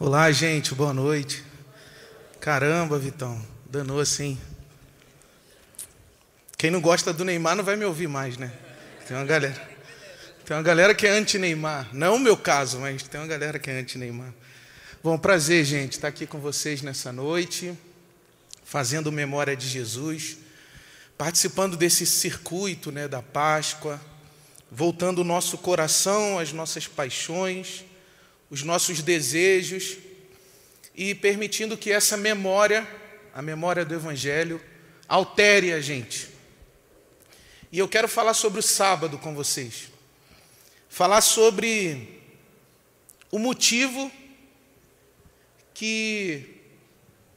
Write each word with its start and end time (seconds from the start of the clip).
Olá, 0.00 0.30
gente, 0.30 0.76
boa 0.76 0.94
noite. 0.94 1.42
Caramba, 2.38 2.96
Vitão, 3.00 3.44
danou 3.68 3.98
assim. 3.98 4.38
Quem 6.56 6.70
não 6.70 6.80
gosta 6.80 7.12
do 7.12 7.24
Neymar 7.24 7.56
não 7.56 7.64
vai 7.64 7.74
me 7.74 7.84
ouvir 7.84 8.06
mais, 8.06 8.36
né? 8.36 8.52
Tem 9.08 9.16
uma 9.16 9.26
galera. 9.26 9.70
Tem 10.44 10.56
uma 10.56 10.62
galera 10.62 10.94
que 10.94 11.04
é 11.04 11.10
anti-Neymar. 11.10 11.88
Não 11.92 12.14
o 12.14 12.18
meu 12.20 12.36
caso, 12.36 12.78
mas 12.78 13.02
tem 13.02 13.20
uma 13.20 13.26
galera 13.26 13.58
que 13.58 13.68
é 13.68 13.80
anti-Neymar. 13.80 14.32
Bom, 15.02 15.18
prazer, 15.18 15.64
gente, 15.64 15.94
estar 15.94 16.06
aqui 16.06 16.28
com 16.28 16.38
vocês 16.38 16.80
nessa 16.80 17.10
noite, 17.10 17.76
fazendo 18.62 19.10
memória 19.10 19.56
de 19.56 19.66
Jesus, 19.66 20.36
participando 21.16 21.76
desse 21.76 22.06
circuito 22.06 22.92
né, 22.92 23.08
da 23.08 23.20
Páscoa, 23.20 24.00
voltando 24.70 25.22
o 25.22 25.24
nosso 25.24 25.58
coração 25.58 26.38
às 26.38 26.52
nossas 26.52 26.86
paixões 26.86 27.87
os 28.50 28.62
nossos 28.62 29.02
desejos 29.02 29.96
e 30.94 31.14
permitindo 31.14 31.76
que 31.76 31.92
essa 31.92 32.16
memória, 32.16 32.86
a 33.34 33.42
memória 33.42 33.84
do 33.84 33.94
Evangelho, 33.94 34.60
altere 35.06 35.72
a 35.72 35.80
gente. 35.80 36.28
E 37.70 37.78
eu 37.78 37.88
quero 37.88 38.08
falar 38.08 38.34
sobre 38.34 38.60
o 38.60 38.62
sábado 38.62 39.18
com 39.18 39.34
vocês. 39.34 39.88
Falar 40.88 41.20
sobre 41.20 42.20
o 43.30 43.38
motivo 43.38 44.10
que 45.74 46.56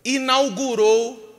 inaugurou 0.03 1.29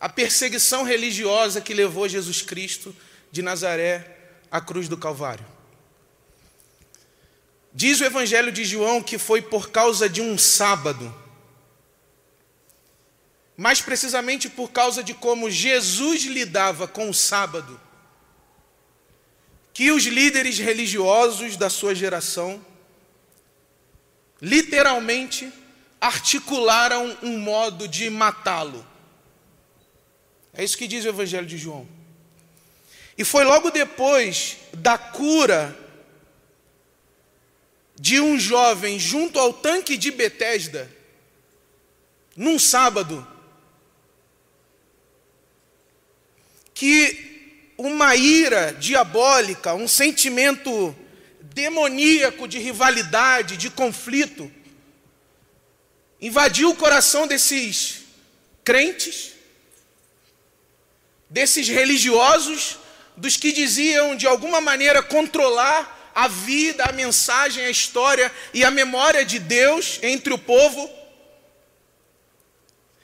a 0.00 0.08
perseguição 0.08 0.84
religiosa 0.84 1.60
que 1.60 1.74
levou 1.74 2.08
Jesus 2.08 2.42
Cristo 2.42 2.94
de 3.32 3.42
Nazaré 3.42 4.16
à 4.50 4.60
cruz 4.60 4.88
do 4.88 4.96
Calvário. 4.96 5.57
Diz 7.80 8.00
o 8.00 8.04
Evangelho 8.04 8.50
de 8.50 8.64
João 8.64 9.00
que 9.00 9.16
foi 9.18 9.40
por 9.40 9.70
causa 9.70 10.08
de 10.08 10.20
um 10.20 10.36
sábado, 10.36 11.14
mais 13.56 13.80
precisamente 13.80 14.48
por 14.48 14.72
causa 14.72 15.00
de 15.00 15.14
como 15.14 15.48
Jesus 15.48 16.24
lidava 16.24 16.88
com 16.88 17.08
o 17.08 17.14
sábado, 17.14 17.80
que 19.72 19.92
os 19.92 20.02
líderes 20.06 20.58
religiosos 20.58 21.56
da 21.56 21.70
sua 21.70 21.94
geração 21.94 22.60
literalmente 24.42 25.48
articularam 26.00 27.16
um 27.22 27.38
modo 27.38 27.86
de 27.86 28.10
matá-lo. 28.10 28.84
É 30.52 30.64
isso 30.64 30.76
que 30.76 30.88
diz 30.88 31.04
o 31.04 31.10
Evangelho 31.10 31.46
de 31.46 31.56
João. 31.56 31.86
E 33.16 33.22
foi 33.22 33.44
logo 33.44 33.70
depois 33.70 34.56
da 34.72 34.98
cura 34.98 35.87
de 37.98 38.20
um 38.20 38.38
jovem 38.38 38.98
junto 38.98 39.38
ao 39.38 39.52
tanque 39.52 39.96
de 39.96 40.10
Betesda, 40.10 40.88
num 42.36 42.58
sábado, 42.58 43.26
que 46.72 47.72
uma 47.76 48.14
ira 48.14 48.72
diabólica, 48.72 49.74
um 49.74 49.88
sentimento 49.88 50.94
demoníaco 51.40 52.46
de 52.46 52.58
rivalidade, 52.58 53.56
de 53.56 53.68
conflito, 53.68 54.50
invadiu 56.20 56.70
o 56.70 56.76
coração 56.76 57.26
desses 57.26 58.02
crentes, 58.62 59.32
desses 61.28 61.66
religiosos, 61.66 62.78
dos 63.16 63.36
que 63.36 63.50
diziam 63.50 64.14
de 64.14 64.26
alguma 64.28 64.60
maneira 64.60 65.02
controlar 65.02 65.97
a 66.18 66.26
vida, 66.26 66.82
a 66.82 66.90
mensagem, 66.90 67.64
a 67.64 67.70
história 67.70 68.32
e 68.52 68.64
a 68.64 68.72
memória 68.72 69.24
de 69.24 69.38
Deus 69.38 70.00
entre 70.02 70.34
o 70.34 70.38
povo. 70.38 70.90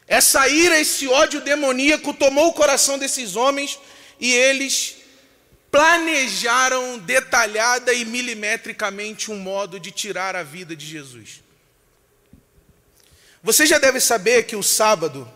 Essa 0.04 0.48
ira, 0.48 0.80
esse 0.80 1.06
ódio 1.06 1.40
demoníaco 1.40 2.12
tomou 2.12 2.48
o 2.48 2.52
coração 2.52 2.98
desses 2.98 3.36
homens 3.36 3.78
e 4.18 4.32
eles 4.32 4.96
planejaram 5.70 6.98
detalhada 6.98 7.92
e 7.92 8.04
milimetricamente 8.04 9.30
um 9.30 9.38
modo 9.38 9.78
de 9.78 9.92
tirar 9.92 10.34
a 10.34 10.42
vida 10.42 10.74
de 10.74 10.84
Jesus. 10.84 11.40
Você 13.44 13.64
já 13.64 13.78
deve 13.78 14.00
saber 14.00 14.42
que 14.42 14.56
o 14.56 14.62
sábado 14.62 15.30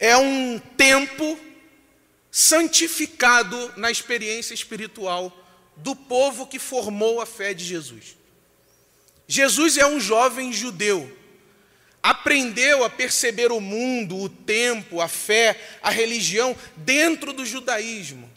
é 0.00 0.16
um 0.16 0.58
tempo 0.76 1.38
santificado 2.28 3.72
na 3.76 3.88
experiência 3.88 4.52
espiritual 4.52 5.38
do 5.82 5.96
povo 5.96 6.46
que 6.46 6.58
formou 6.58 7.20
a 7.20 7.26
fé 7.26 7.52
de 7.52 7.64
Jesus. 7.64 8.16
Jesus 9.26 9.76
é 9.76 9.86
um 9.86 9.98
jovem 9.98 10.52
judeu, 10.52 11.10
aprendeu 12.02 12.84
a 12.84 12.90
perceber 12.90 13.50
o 13.50 13.60
mundo, 13.60 14.16
o 14.16 14.28
tempo, 14.28 15.00
a 15.00 15.08
fé, 15.08 15.60
a 15.82 15.90
religião 15.90 16.56
dentro 16.76 17.32
do 17.32 17.44
judaísmo. 17.44 18.30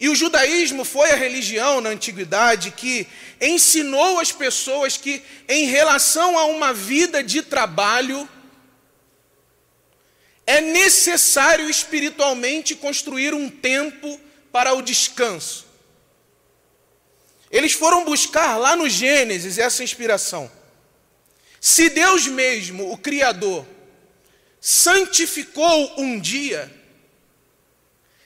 E 0.00 0.08
o 0.08 0.14
judaísmo 0.14 0.84
foi 0.84 1.10
a 1.12 1.16
religião 1.16 1.80
na 1.80 1.90
antiguidade 1.90 2.72
que 2.72 3.06
ensinou 3.40 4.18
as 4.18 4.32
pessoas 4.32 4.96
que, 4.96 5.22
em 5.48 5.66
relação 5.66 6.36
a 6.36 6.46
uma 6.46 6.72
vida 6.72 7.22
de 7.22 7.42
trabalho, 7.42 8.28
é 10.44 10.60
necessário 10.60 11.70
espiritualmente 11.70 12.74
construir 12.74 13.32
um 13.32 13.48
tempo 13.48 14.20
para 14.50 14.74
o 14.74 14.82
descanso. 14.82 15.61
Eles 17.52 17.74
foram 17.74 18.06
buscar 18.06 18.56
lá 18.56 18.74
no 18.74 18.88
Gênesis 18.88 19.58
essa 19.58 19.84
inspiração. 19.84 20.50
Se 21.60 21.90
Deus 21.90 22.26
mesmo, 22.26 22.90
o 22.90 22.96
Criador, 22.96 23.66
santificou 24.58 26.00
um 26.00 26.18
dia, 26.18 26.72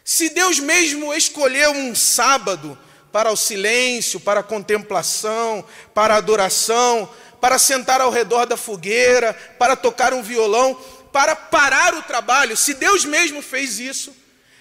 se 0.05 0.29
Deus 0.29 0.61
mesmo 0.61 1.13
escolheu 1.13 1.73
um 1.73 1.93
sábado 1.93 2.79
para 3.11 3.33
o 3.33 3.37
silêncio, 3.37 4.21
para 4.21 4.41
a 4.41 4.45
contemplação, 4.45 5.67
para 5.93 6.15
a 6.15 6.19
adoração, 6.19 7.13
para 7.41 7.59
sentar 7.59 8.01
ao 8.01 8.11
redor 8.11 8.47
da 8.47 8.57
fogueira, 8.57 9.35
para 9.59 9.75
tocar 9.75 10.15
um 10.15 10.23
violão, 10.23 10.75
para 11.13 11.35
parar 11.35 11.95
o 11.95 12.03
trabalho, 12.03 12.57
se 12.57 12.75
Deus 12.75 13.05
mesmo 13.05 13.43
fez 13.43 13.81
isso, 13.81 14.15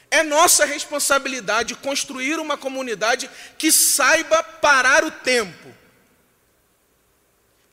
é 0.10 0.24
nossa 0.24 0.66
responsabilidade 0.66 1.76
construir 1.76 2.40
uma 2.40 2.58
comunidade 2.58 3.30
que 3.58 3.72
saiba 3.72 4.42
parar 4.44 5.04
o 5.04 5.12
tempo, 5.12 5.74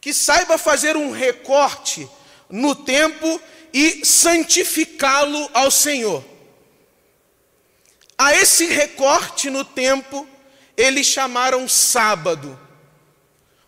que 0.00 0.12
saiba 0.12 0.58
fazer 0.58 0.96
um 0.96 1.10
recorte 1.10 2.08
no 2.50 2.74
tempo 2.74 3.40
e 3.72 4.04
santificá-lo 4.04 5.50
ao 5.54 5.70
Senhor. 5.70 6.24
A 8.18 8.34
esse 8.34 8.66
recorte 8.66 9.48
no 9.50 9.64
tempo, 9.64 10.28
eles 10.76 11.06
chamaram 11.06 11.68
sábado, 11.68 12.58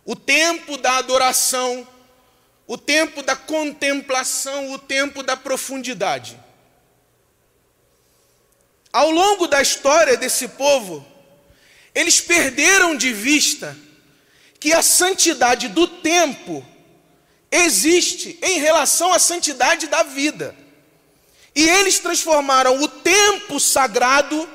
o 0.05 0.15
tempo 0.15 0.77
da 0.77 0.97
adoração, 0.97 1.87
o 2.67 2.77
tempo 2.77 3.21
da 3.21 3.35
contemplação, 3.35 4.71
o 4.71 4.79
tempo 4.79 5.23
da 5.23 5.35
profundidade. 5.35 6.39
Ao 8.95 9.11
longo 9.11 9.45
da 9.45 9.61
história 9.61 10.15
desse 10.15 10.47
povo, 10.47 11.05
eles 11.93 12.21
perderam 12.21 12.95
de 12.95 13.11
vista 13.11 13.77
que 14.57 14.71
a 14.71 14.81
santidade 14.81 15.67
do 15.67 15.85
tempo 15.85 16.65
existe 17.51 18.39
em 18.41 18.57
relação 18.57 19.11
à 19.11 19.19
santidade 19.19 19.87
da 19.87 20.01
vida. 20.01 20.55
E 21.53 21.67
eles 21.67 21.99
transformaram 21.99 22.81
o 22.81 22.87
tempo 22.87 23.59
sagrado 23.59 24.47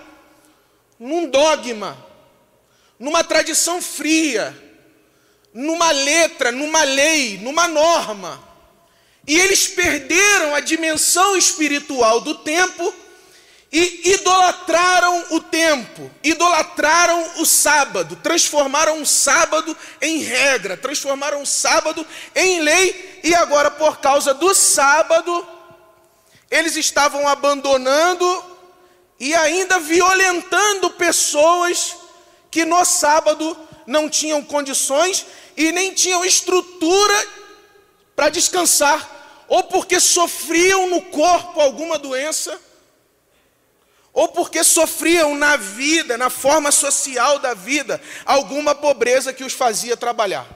num 0.98 1.28
dogma, 1.28 2.02
numa 2.98 3.22
tradição 3.22 3.82
fria, 3.82 4.56
numa 5.52 5.90
letra, 5.90 6.50
numa 6.50 6.82
lei, 6.82 7.36
numa 7.36 7.68
norma. 7.68 8.42
E 9.28 9.38
eles 9.38 9.68
perderam 9.68 10.54
a 10.54 10.60
dimensão 10.60 11.36
espiritual 11.36 12.22
do 12.22 12.36
tempo 12.36 12.94
e 13.72 14.14
idolatraram 14.14 15.26
o 15.30 15.40
tempo, 15.40 16.10
idolatraram 16.24 17.40
o 17.40 17.46
sábado, 17.46 18.16
transformaram 18.16 19.00
o 19.00 19.06
sábado 19.06 19.76
em 20.00 20.18
regra, 20.18 20.76
transformaram 20.76 21.42
o 21.42 21.46
sábado 21.46 22.04
em 22.34 22.60
lei, 22.60 23.20
e 23.22 23.32
agora, 23.32 23.70
por 23.70 23.98
causa 23.98 24.34
do 24.34 24.52
sábado, 24.54 25.46
eles 26.50 26.74
estavam 26.74 27.28
abandonando 27.28 28.44
e 29.20 29.34
ainda 29.34 29.78
violentando 29.78 30.90
pessoas 30.90 31.94
que 32.50 32.64
no 32.64 32.84
sábado 32.84 33.56
não 33.86 34.08
tinham 34.08 34.42
condições 34.42 35.24
e 35.56 35.70
nem 35.70 35.94
tinham 35.94 36.24
estrutura 36.24 37.28
para 38.16 38.30
descansar, 38.30 39.44
ou 39.46 39.62
porque 39.64 40.00
sofriam 40.00 40.88
no 40.88 41.02
corpo 41.02 41.60
alguma 41.60 41.96
doença 41.96 42.60
ou 44.12 44.28
porque 44.28 44.64
sofriam 44.64 45.34
na 45.34 45.56
vida, 45.56 46.18
na 46.18 46.30
forma 46.30 46.72
social 46.72 47.38
da 47.38 47.54
vida, 47.54 48.00
alguma 48.24 48.74
pobreza 48.74 49.32
que 49.32 49.44
os 49.44 49.52
fazia 49.52 49.96
trabalhar. 49.96 50.46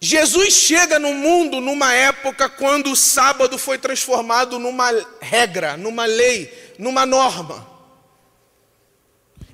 Jesus 0.00 0.54
chega 0.54 0.98
no 0.98 1.12
mundo 1.12 1.60
numa 1.60 1.92
época 1.92 2.48
quando 2.48 2.92
o 2.92 2.96
sábado 2.96 3.58
foi 3.58 3.78
transformado 3.78 4.58
numa 4.58 4.90
regra, 5.20 5.76
numa 5.76 6.04
lei, 6.04 6.74
numa 6.78 7.04
norma. 7.04 7.66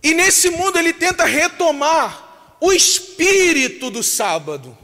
E 0.03 0.13
nesse 0.13 0.51
mundo 0.51 0.79
ele 0.79 0.93
tenta 0.93 1.25
retomar 1.25 2.57
o 2.61 2.73
espírito 2.73 3.91
do 3.91 4.03
sábado. 4.03 4.77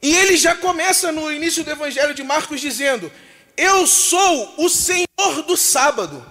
E 0.00 0.16
ele 0.16 0.36
já 0.36 0.54
começa 0.54 1.10
no 1.10 1.32
início 1.32 1.64
do 1.64 1.70
Evangelho 1.70 2.14
de 2.14 2.22
Marcos 2.22 2.60
dizendo: 2.60 3.10
Eu 3.62 3.86
sou 3.86 4.54
o 4.58 4.68
Senhor 4.68 5.42
do 5.46 5.56
sábado. 5.56 6.26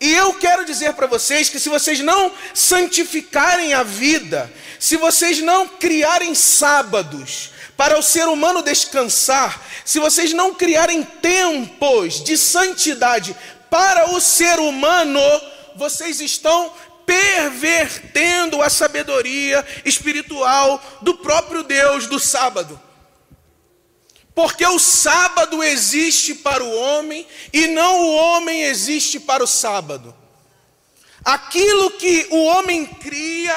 E 0.00 0.14
eu 0.14 0.32
quero 0.32 0.64
dizer 0.64 0.94
para 0.94 1.06
vocês 1.06 1.50
que 1.50 1.60
se 1.60 1.68
vocês 1.68 2.00
não 2.00 2.32
santificarem 2.54 3.74
a 3.74 3.82
vida, 3.82 4.50
se 4.78 4.96
vocês 4.96 5.42
não 5.42 5.68
criarem 5.68 6.34
sábados 6.34 7.50
para 7.76 7.98
o 7.98 8.02
ser 8.02 8.26
humano 8.28 8.62
descansar, 8.62 9.62
se 9.84 9.98
vocês 9.98 10.32
não 10.32 10.54
criarem 10.54 11.02
tempos 11.02 12.24
de 12.24 12.38
santidade 12.38 13.36
para 13.68 14.12
o 14.12 14.18
ser 14.18 14.58
humano, 14.58 15.20
vocês 15.76 16.18
estão 16.18 16.72
pervertendo 17.04 18.62
a 18.62 18.70
sabedoria 18.70 19.66
espiritual 19.84 20.82
do 21.02 21.18
próprio 21.18 21.62
Deus 21.62 22.06
do 22.06 22.18
sábado. 22.18 22.80
Porque 24.40 24.66
o 24.66 24.78
sábado 24.78 25.62
existe 25.62 26.34
para 26.34 26.64
o 26.64 26.74
homem 26.74 27.26
e 27.52 27.66
não 27.66 28.00
o 28.00 28.14
homem 28.14 28.62
existe 28.62 29.20
para 29.20 29.44
o 29.44 29.46
sábado. 29.46 30.14
Aquilo 31.22 31.90
que 31.90 32.26
o 32.30 32.44
homem 32.44 32.86
cria 32.86 33.54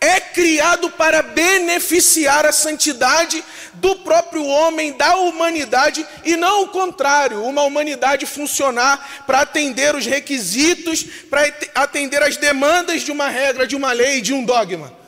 é 0.00 0.18
criado 0.20 0.88
para 0.92 1.20
beneficiar 1.20 2.46
a 2.46 2.50
santidade 2.50 3.44
do 3.74 3.96
próprio 3.96 4.42
homem, 4.46 4.94
da 4.94 5.16
humanidade, 5.16 6.06
e 6.24 6.34
não 6.34 6.62
o 6.62 6.68
contrário, 6.68 7.44
uma 7.44 7.60
humanidade 7.60 8.24
funcionar 8.24 9.24
para 9.26 9.42
atender 9.42 9.94
os 9.94 10.06
requisitos, 10.06 11.04
para 11.28 11.42
atender 11.74 12.22
as 12.22 12.38
demandas 12.38 13.02
de 13.02 13.12
uma 13.12 13.28
regra, 13.28 13.66
de 13.66 13.76
uma 13.76 13.92
lei, 13.92 14.22
de 14.22 14.32
um 14.32 14.42
dogma. 14.42 15.01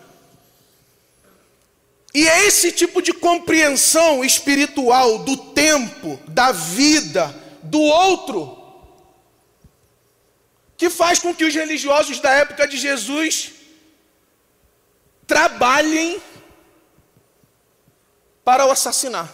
E 2.14 2.28
é 2.28 2.46
esse 2.46 2.70
tipo 2.70 3.02
de 3.02 3.12
compreensão 3.12 4.24
espiritual 4.24 5.18
do 5.24 5.36
tempo, 5.36 6.20
da 6.28 6.52
vida, 6.52 7.34
do 7.60 7.80
outro, 7.80 8.56
que 10.76 10.88
faz 10.88 11.18
com 11.18 11.34
que 11.34 11.44
os 11.44 11.52
religiosos 11.52 12.20
da 12.20 12.30
época 12.30 12.68
de 12.68 12.76
Jesus 12.76 13.50
trabalhem 15.26 16.22
para 18.44 18.64
o 18.64 18.70
assassinar. 18.70 19.32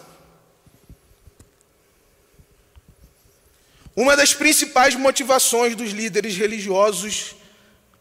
Uma 3.95 4.15
das 4.15 4.33
principais 4.33 4.95
motivações 4.95 5.75
dos 5.75 5.91
líderes 5.91 6.35
religiosos 6.35 7.35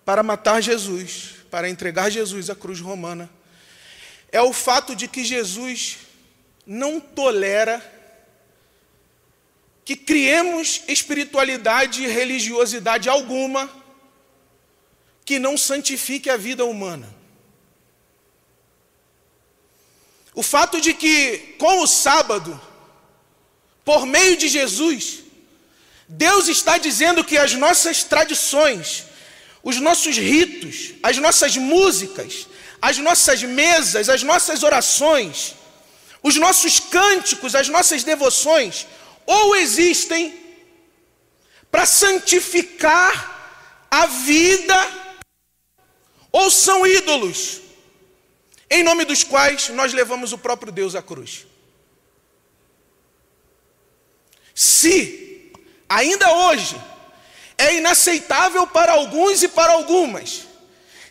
para 0.06 0.22
matar 0.22 0.62
Jesus, 0.62 1.34
para 1.50 1.68
entregar 1.68 2.08
Jesus 2.08 2.48
à 2.48 2.54
cruz 2.54 2.80
romana, 2.80 3.28
é 4.32 4.40
o 4.40 4.52
fato 4.52 4.94
de 4.94 5.08
que 5.08 5.24
Jesus 5.24 5.98
não 6.66 7.00
tolera 7.00 7.84
que 9.84 9.96
criemos 9.96 10.82
espiritualidade 10.86 12.04
e 12.04 12.06
religiosidade 12.06 13.08
alguma 13.08 13.68
que 15.24 15.38
não 15.38 15.56
santifique 15.56 16.30
a 16.30 16.36
vida 16.36 16.64
humana. 16.64 17.12
O 20.34 20.42
fato 20.42 20.80
de 20.80 20.94
que, 20.94 21.56
com 21.58 21.82
o 21.82 21.86
sábado, 21.86 22.60
por 23.84 24.06
meio 24.06 24.36
de 24.36 24.48
Jesus, 24.48 25.24
Deus 26.08 26.48
está 26.48 26.78
dizendo 26.78 27.24
que 27.24 27.36
as 27.36 27.54
nossas 27.54 28.04
tradições, 28.04 29.06
os 29.62 29.80
nossos 29.80 30.16
ritos, 30.16 30.94
as 31.02 31.18
nossas 31.18 31.56
músicas, 31.56 32.46
as 32.80 32.98
nossas 32.98 33.42
mesas, 33.42 34.08
as 34.08 34.22
nossas 34.22 34.62
orações, 34.62 35.54
os 36.22 36.36
nossos 36.36 36.80
cânticos, 36.80 37.54
as 37.54 37.68
nossas 37.68 38.04
devoções, 38.04 38.86
ou 39.26 39.56
existem 39.56 40.38
para 41.70 41.86
santificar 41.86 43.88
a 43.90 44.06
vida, 44.06 44.76
ou 46.32 46.50
são 46.50 46.86
ídolos, 46.86 47.60
em 48.70 48.82
nome 48.82 49.04
dos 49.04 49.24
quais 49.24 49.68
nós 49.70 49.92
levamos 49.92 50.32
o 50.32 50.38
próprio 50.38 50.72
Deus 50.72 50.94
à 50.94 51.02
cruz. 51.02 51.46
Se, 54.54 55.52
ainda 55.88 56.32
hoje, 56.32 56.80
é 57.58 57.76
inaceitável 57.76 58.66
para 58.66 58.92
alguns 58.92 59.42
e 59.42 59.48
para 59.48 59.72
algumas, 59.72 60.46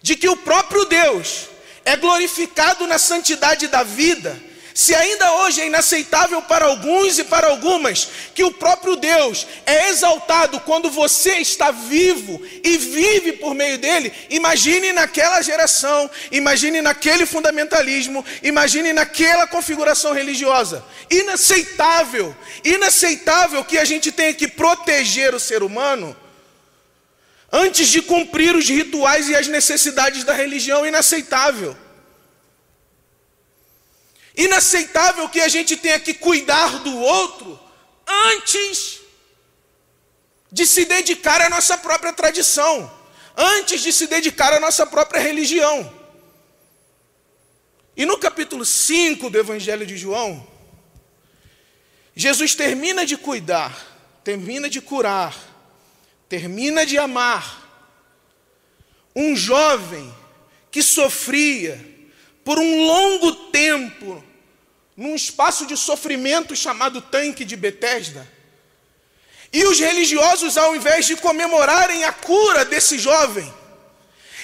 de 0.02 0.16
que 0.16 0.30
o 0.30 0.38
próprio 0.38 0.86
Deus 0.86 1.49
é 1.90 1.96
glorificado 1.96 2.86
na 2.86 3.00
santidade 3.00 3.68
da 3.68 3.82
vida, 3.82 4.40
se 4.76 4.94
ainda 4.94 5.34
hoje 5.38 5.60
é 5.60 5.66
inaceitável 5.66 6.40
para 6.44 6.66
alguns 6.66 7.18
e 7.18 7.24
para 7.24 7.48
algumas 7.48 8.08
que 8.36 8.44
o 8.44 8.52
próprio 8.52 8.96
Deus 8.96 9.48
é 9.66 9.90
exaltado 9.90 10.60
quando 10.60 10.92
você 10.92 11.38
está 11.38 11.72
vivo 11.72 12.40
e 12.64 12.78
vive 12.78 13.34
por 13.34 13.56
meio 13.56 13.80
dele, 13.80 14.14
imagine 14.30 14.94
naquela 14.94 15.42
geração, 15.42 16.10
imagine 16.32 16.80
naquele 16.80 17.26
fundamentalismo, 17.26 18.24
imagine 18.44 18.94
naquela 18.94 19.48
configuração 19.48 20.14
religiosa. 20.14 20.86
Inaceitável, 21.10 22.36
inaceitável 22.64 23.66
que 23.66 23.80
a 23.80 23.84
gente 23.84 24.12
tenha 24.12 24.34
que 24.34 24.48
proteger 24.48 25.34
o 25.34 25.40
ser 25.40 25.64
humano 25.64 26.16
antes 27.52 27.88
de 27.88 28.02
cumprir 28.02 28.56
os 28.56 28.68
rituais 28.68 29.28
e 29.30 29.36
as 29.36 29.48
necessidades 29.48 30.24
da 30.24 30.34
religião, 30.34 30.86
inaceitável. 30.86 31.76
Inaceitável 34.36 35.28
que 35.30 35.42
a 35.42 35.48
gente 35.48 35.76
tenha 35.76 36.00
que 36.00 36.14
cuidar 36.14 36.80
do 36.80 36.96
outro 36.98 37.60
antes 38.08 39.00
de 40.52 40.66
se 40.66 40.86
dedicar 40.86 41.42
à 41.42 41.50
nossa 41.50 41.78
própria 41.78 42.14
tradição, 42.14 42.92
antes 43.36 43.82
de 43.82 43.92
se 43.92 44.08
dedicar 44.08 44.54
à 44.54 44.60
nossa 44.60 44.86
própria 44.86 45.22
religião. 45.22 45.94
E 47.96 48.06
no 48.06 48.18
capítulo 48.18 48.66
5 48.66 49.30
do 49.30 49.38
Evangelho 49.38 49.86
de 49.86 49.98
João, 49.98 50.48
Jesus 52.16 52.56
termina 52.56 53.06
de 53.06 53.18
cuidar, 53.18 53.76
termina 54.24 54.70
de 54.70 54.82
curar, 54.82 55.36
termina 56.30 56.86
de 56.86 56.98
amar 56.98 57.68
um 59.16 59.36
jovem 59.36 60.16
que 60.72 60.84
sofria 60.84 61.84
por 62.46 62.60
um 62.60 62.86
longo 62.86 63.34
tempo 63.52 64.24
num 64.96 65.16
espaço 65.16 65.66
de 65.66 65.76
sofrimento 65.76 66.56
chamado 66.56 67.02
tanque 67.02 67.44
de 67.44 67.56
Betesda. 67.56 68.30
E 69.52 69.64
os 69.64 69.80
religiosos, 69.80 70.58
ao 70.58 70.76
invés 70.76 71.08
de 71.08 71.16
comemorarem 71.16 72.04
a 72.04 72.14
cura 72.14 72.64
desse 72.64 73.00
jovem, 73.00 73.52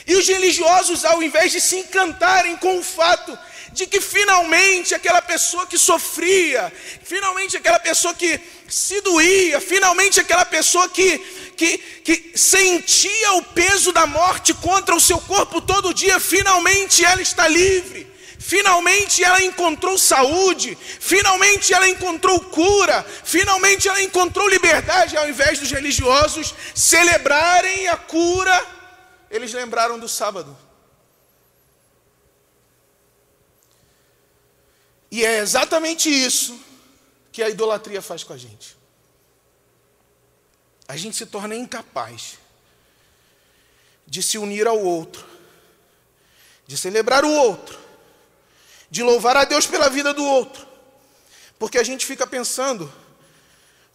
e 0.07 0.15
os 0.15 0.27
religiosos, 0.27 1.03
ao 1.03 1.21
invés 1.21 1.51
de 1.51 1.59
se 1.59 1.77
encantarem 1.77 2.57
com 2.57 2.79
o 2.79 2.83
fato 2.83 3.37
de 3.71 3.85
que 3.85 3.99
finalmente 3.99 4.93
aquela 4.93 5.21
pessoa 5.21 5.67
que 5.67 5.77
sofria, 5.77 6.71
finalmente 7.03 7.57
aquela 7.57 7.79
pessoa 7.79 8.13
que 8.13 8.39
se 8.69 9.01
doía, 9.01 9.59
finalmente 9.59 10.19
aquela 10.19 10.45
pessoa 10.45 10.87
que, 10.87 11.44
que, 11.55 11.77
que 11.77 12.37
sentia 12.37 13.33
o 13.33 13.43
peso 13.43 13.91
da 13.91 14.05
morte 14.05 14.53
contra 14.53 14.95
o 14.95 14.99
seu 14.99 15.19
corpo 15.19 15.61
todo 15.61 15.93
dia, 15.93 16.19
finalmente 16.19 17.03
ela 17.03 17.21
está 17.21 17.47
livre. 17.47 18.15
Finalmente 18.37 19.23
ela 19.23 19.41
encontrou 19.41 19.97
saúde, 19.97 20.77
finalmente 20.99 21.73
ela 21.73 21.89
encontrou 21.89 22.39
cura, 22.39 23.03
finalmente 23.23 23.87
ela 23.87 24.03
encontrou 24.03 24.47
liberdade, 24.47 25.17
ao 25.17 25.27
invés 25.27 25.57
dos 25.57 25.71
religiosos 25.71 26.53
celebrarem 26.75 27.87
a 27.87 27.97
cura, 27.97 28.63
eles 29.31 29.51
lembraram 29.51 29.97
do 29.97 30.07
sábado. 30.07 30.55
E 35.09 35.25
é 35.25 35.39
exatamente 35.39 36.07
isso 36.09 36.59
que 37.31 37.41
a 37.41 37.49
idolatria 37.49 38.01
faz 38.01 38.23
com 38.23 38.33
a 38.33 38.37
gente. 38.37 38.77
A 40.87 40.95
gente 40.95 41.15
se 41.17 41.25
torna 41.25 41.55
incapaz 41.55 42.37
de 44.05 44.21
se 44.21 44.37
unir 44.37 44.67
ao 44.67 44.79
outro, 44.79 45.25
de 46.67 46.77
celebrar 46.77 47.25
o 47.25 47.31
outro, 47.31 47.77
de 48.89 49.01
louvar 49.01 49.35
a 49.35 49.45
Deus 49.45 49.65
pela 49.65 49.89
vida 49.89 50.13
do 50.13 50.23
outro, 50.23 50.65
porque 51.57 51.77
a 51.77 51.83
gente 51.83 52.05
fica 52.05 52.27
pensando 52.27 52.91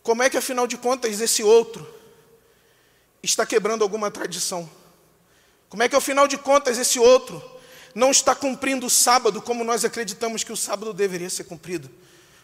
como 0.02 0.22
é 0.22 0.30
que, 0.30 0.36
afinal 0.36 0.66
de 0.66 0.76
contas, 0.76 1.20
esse 1.20 1.42
outro 1.42 1.86
está 3.22 3.44
quebrando 3.44 3.82
alguma 3.82 4.10
tradição. 4.10 4.68
Como 5.68 5.82
é 5.82 5.88
que, 5.88 5.94
afinal 5.94 6.26
de 6.26 6.36
contas, 6.38 6.78
esse 6.78 6.98
outro 6.98 7.40
não 7.94 8.10
está 8.10 8.34
cumprindo 8.34 8.86
o 8.86 8.90
sábado 8.90 9.42
como 9.42 9.62
nós 9.62 9.84
acreditamos 9.84 10.42
que 10.42 10.52
o 10.52 10.56
sábado 10.56 10.92
deveria 10.92 11.30
ser 11.30 11.44
cumprido? 11.44 11.88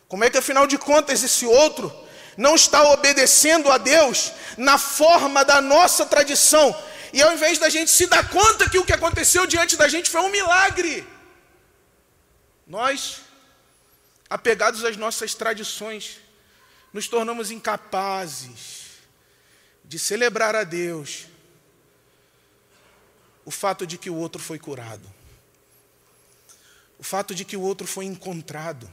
Como 0.07 0.23
é 0.23 0.31
que, 0.31 0.38
afinal 0.38 0.67
de 0.67 0.79
contas, 0.79 1.23
esse 1.23 1.47
outro 1.47 1.93
não 2.37 2.55
está 2.55 2.90
obedecendo 2.90 3.71
a 3.71 3.78
Deus 3.78 4.33
na 4.57 4.78
forma 4.78 5.45
da 5.45 5.61
nossa 5.61 6.05
tradição? 6.07 6.75
E 7.12 7.23
ao 7.23 7.33
invés 7.33 7.59
da 7.59 7.69
gente 7.69 7.90
se 7.90 8.07
dar 8.07 8.28
conta 8.28 8.69
que 8.69 8.78
o 8.78 8.85
que 8.85 8.93
aconteceu 8.93 9.47
diante 9.47 9.76
da 9.76 9.88
gente 9.88 10.11
foi 10.11 10.21
um 10.21 10.28
milagre, 10.28 11.07
nós, 12.66 13.21
apegados 14.28 14.85
às 14.85 14.97
nossas 14.97 15.35
tradições, 15.35 16.19
nos 16.93 17.09
tornamos 17.09 17.50
incapazes 17.50 18.87
de 19.85 19.99
celebrar 19.99 20.55
a 20.57 20.64
Deus 20.64 21.26
o 23.45 23.50
fato 23.50 23.87
de 23.87 23.97
que 23.97 24.11
o 24.11 24.16
outro 24.16 24.43
foi 24.43 24.59
curado, 24.59 25.09
o 26.99 27.05
fato 27.05 27.35
de 27.35 27.45
que 27.45 27.57
o 27.57 27.61
outro 27.61 27.87
foi 27.87 28.05
encontrado, 28.05 28.93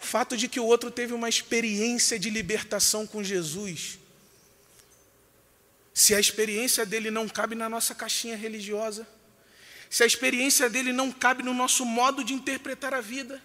o 0.00 0.04
fato 0.04 0.36
de 0.36 0.48
que 0.48 0.60
o 0.60 0.64
outro 0.64 0.90
teve 0.90 1.12
uma 1.12 1.28
experiência 1.28 2.18
de 2.18 2.30
libertação 2.30 3.06
com 3.06 3.22
Jesus. 3.22 3.98
Se 5.92 6.14
a 6.14 6.20
experiência 6.20 6.84
dele 6.84 7.10
não 7.10 7.28
cabe 7.28 7.54
na 7.54 7.68
nossa 7.68 7.94
caixinha 7.94 8.36
religiosa, 8.36 9.06
se 9.88 10.02
a 10.02 10.06
experiência 10.06 10.68
dele 10.68 10.92
não 10.92 11.12
cabe 11.12 11.42
no 11.42 11.54
nosso 11.54 11.84
modo 11.84 12.24
de 12.24 12.34
interpretar 12.34 12.92
a 12.92 13.00
vida, 13.00 13.42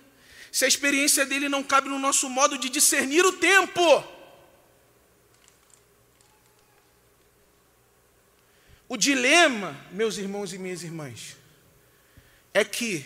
se 0.51 0.65
a 0.65 0.68
experiência 0.68 1.25
dele 1.25 1.48
não 1.48 1.63
cabe 1.63 1.89
no 1.89 2.00
nosso 2.00 2.27
modo 2.29 2.58
de 2.58 2.70
discernir 2.70 3.24
o 3.24 3.34
tempo, 3.34 3.82
O 8.89 8.98
dilema, 8.98 9.79
meus 9.91 10.18
irmãos 10.18 10.51
e 10.51 10.58
minhas 10.58 10.82
irmãs, 10.82 11.38
é 12.51 12.65
que 12.65 13.06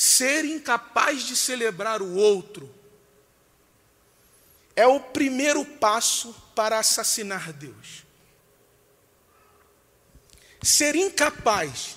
ser 0.00 0.44
incapaz 0.44 1.24
de 1.24 1.34
celebrar 1.34 2.00
o 2.00 2.14
outro 2.14 2.72
é 4.76 4.86
o 4.86 5.00
primeiro 5.00 5.64
passo 5.64 6.32
para 6.54 6.78
assassinar 6.78 7.52
Deus. 7.52 8.04
Ser 10.62 10.94
incapaz 10.94 11.96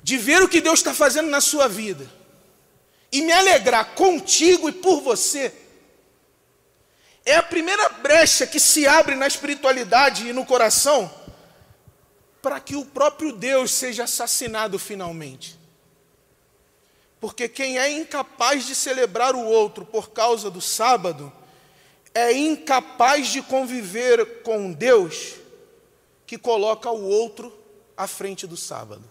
de 0.00 0.16
ver 0.16 0.40
o 0.44 0.48
que 0.48 0.60
Deus 0.60 0.78
está 0.78 0.94
fazendo 0.94 1.28
na 1.28 1.40
sua 1.40 1.66
vida 1.66 2.08
e 3.10 3.20
me 3.22 3.32
alegrar 3.32 3.96
contigo 3.96 4.68
e 4.68 4.72
por 4.72 5.00
você 5.00 5.52
é 7.26 7.34
a 7.34 7.42
primeira 7.42 7.88
brecha 7.88 8.46
que 8.46 8.60
se 8.60 8.86
abre 8.86 9.16
na 9.16 9.26
espiritualidade 9.26 10.28
e 10.28 10.32
no 10.32 10.46
coração 10.46 11.12
para 12.40 12.60
que 12.60 12.76
o 12.76 12.84
próprio 12.84 13.32
Deus 13.32 13.72
seja 13.72 14.04
assassinado 14.04 14.78
finalmente. 14.78 15.58
Porque 17.20 17.48
quem 17.48 17.78
é 17.78 17.90
incapaz 17.90 18.66
de 18.66 18.74
celebrar 18.74 19.34
o 19.34 19.44
outro 19.44 19.84
por 19.84 20.10
causa 20.10 20.50
do 20.50 20.60
sábado, 20.60 21.30
é 22.14 22.32
incapaz 22.32 23.28
de 23.28 23.42
conviver 23.42 24.42
com 24.42 24.72
Deus 24.72 25.34
que 26.26 26.38
coloca 26.38 26.90
o 26.90 27.04
outro 27.04 27.52
à 27.96 28.06
frente 28.06 28.46
do 28.46 28.56
sábado. 28.56 29.08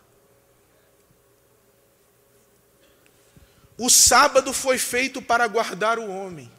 O 3.78 3.90
sábado 3.90 4.52
foi 4.52 4.78
feito 4.78 5.22
para 5.22 5.48
guardar 5.48 6.00
o 6.00 6.10
homem. 6.10 6.52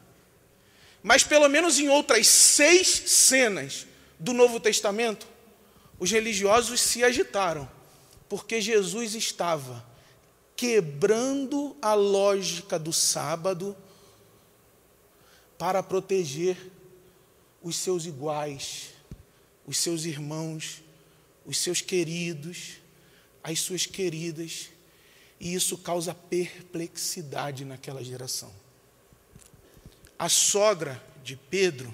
Mas 1.03 1.23
pelo 1.23 1.49
menos 1.49 1.79
em 1.79 1.89
outras 1.89 2.27
seis 2.27 2.87
cenas 2.87 3.85
do 4.17 4.33
Novo 4.33 4.59
Testamento, 4.59 5.27
os 5.99 6.09
religiosos 6.09 6.79
se 6.79 7.03
agitaram, 7.03 7.69
porque 8.29 8.61
Jesus 8.61 9.13
estava 9.13 9.90
quebrando 10.61 11.75
a 11.81 11.95
lógica 11.95 12.77
do 12.77 12.93
sábado 12.93 13.75
para 15.57 15.81
proteger 15.81 16.55
os 17.63 17.75
seus 17.75 18.05
iguais, 18.05 18.89
os 19.65 19.79
seus 19.79 20.05
irmãos, 20.05 20.83
os 21.47 21.57
seus 21.57 21.81
queridos, 21.81 22.73
as 23.43 23.59
suas 23.59 23.87
queridas, 23.87 24.69
e 25.39 25.51
isso 25.51 25.79
causa 25.79 26.13
perplexidade 26.13 27.65
naquela 27.65 28.03
geração. 28.03 28.53
A 30.19 30.29
sogra 30.29 31.03
de 31.23 31.35
Pedro, 31.35 31.91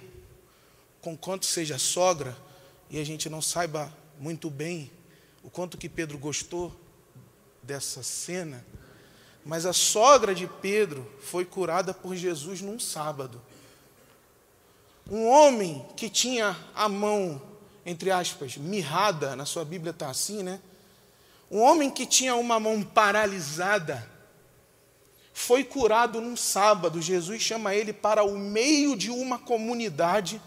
com 0.99 1.15
quanto 1.15 1.45
seja 1.45 1.79
sogra, 1.79 2.37
e 2.89 2.99
a 2.99 3.05
gente 3.05 3.29
não 3.29 3.41
saiba 3.41 3.97
muito 4.19 4.49
bem 4.49 4.91
o 5.41 5.49
quanto 5.49 5.77
que 5.77 5.87
Pedro 5.87 6.17
gostou 6.17 6.77
dessa 7.67 8.01
cena, 8.01 8.65
mas 9.45 9.65
a 9.65 9.73
sogra 9.73 10.33
de 10.33 10.47
Pedro 10.47 11.05
foi 11.21 11.43
curada 11.43 11.93
por 11.93 12.15
Jesus 12.15 12.61
num 12.61 12.79
sábado. 12.79 13.41
Um 15.11 15.27
homem 15.27 15.85
que 15.95 16.09
tinha 16.09 16.57
a 16.73 16.87
mão, 16.87 17.41
entre 17.85 18.09
aspas, 18.09 18.57
mirrada, 18.57 19.35
na 19.35 19.45
sua 19.45 19.65
Bíblia 19.65 19.91
está 19.91 20.09
assim, 20.09 20.41
né? 20.41 20.59
Um 21.51 21.59
homem 21.59 21.91
que 21.91 22.05
tinha 22.05 22.35
uma 22.35 22.59
mão 22.59 22.81
paralisada, 22.81 24.09
foi 25.33 25.63
curado 25.63 26.19
num 26.19 26.35
sábado. 26.35 27.01
Jesus 27.01 27.41
chama 27.41 27.75
ele 27.75 27.93
para 27.93 28.23
o 28.23 28.37
meio 28.37 28.97
de 28.97 29.11
uma 29.11 29.37
comunidade 29.37 30.41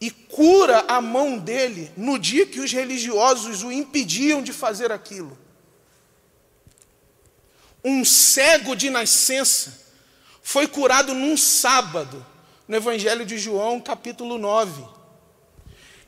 e 0.00 0.10
cura 0.10 0.84
a 0.88 1.00
mão 1.00 1.36
dele 1.36 1.92
no 1.96 2.18
dia 2.18 2.46
que 2.46 2.58
os 2.58 2.72
religiosos 2.72 3.62
o 3.62 3.70
impediam 3.70 4.42
de 4.42 4.52
fazer 4.52 4.90
aquilo. 4.90 5.36
Um 7.82 8.04
cego 8.04 8.74
de 8.74 8.90
nascença 8.90 9.80
foi 10.42 10.66
curado 10.66 11.14
num 11.14 11.36
sábado, 11.36 12.24
no 12.68 12.76
Evangelho 12.76 13.24
de 13.24 13.38
João, 13.38 13.80
capítulo 13.80 14.38
9. 14.38 14.84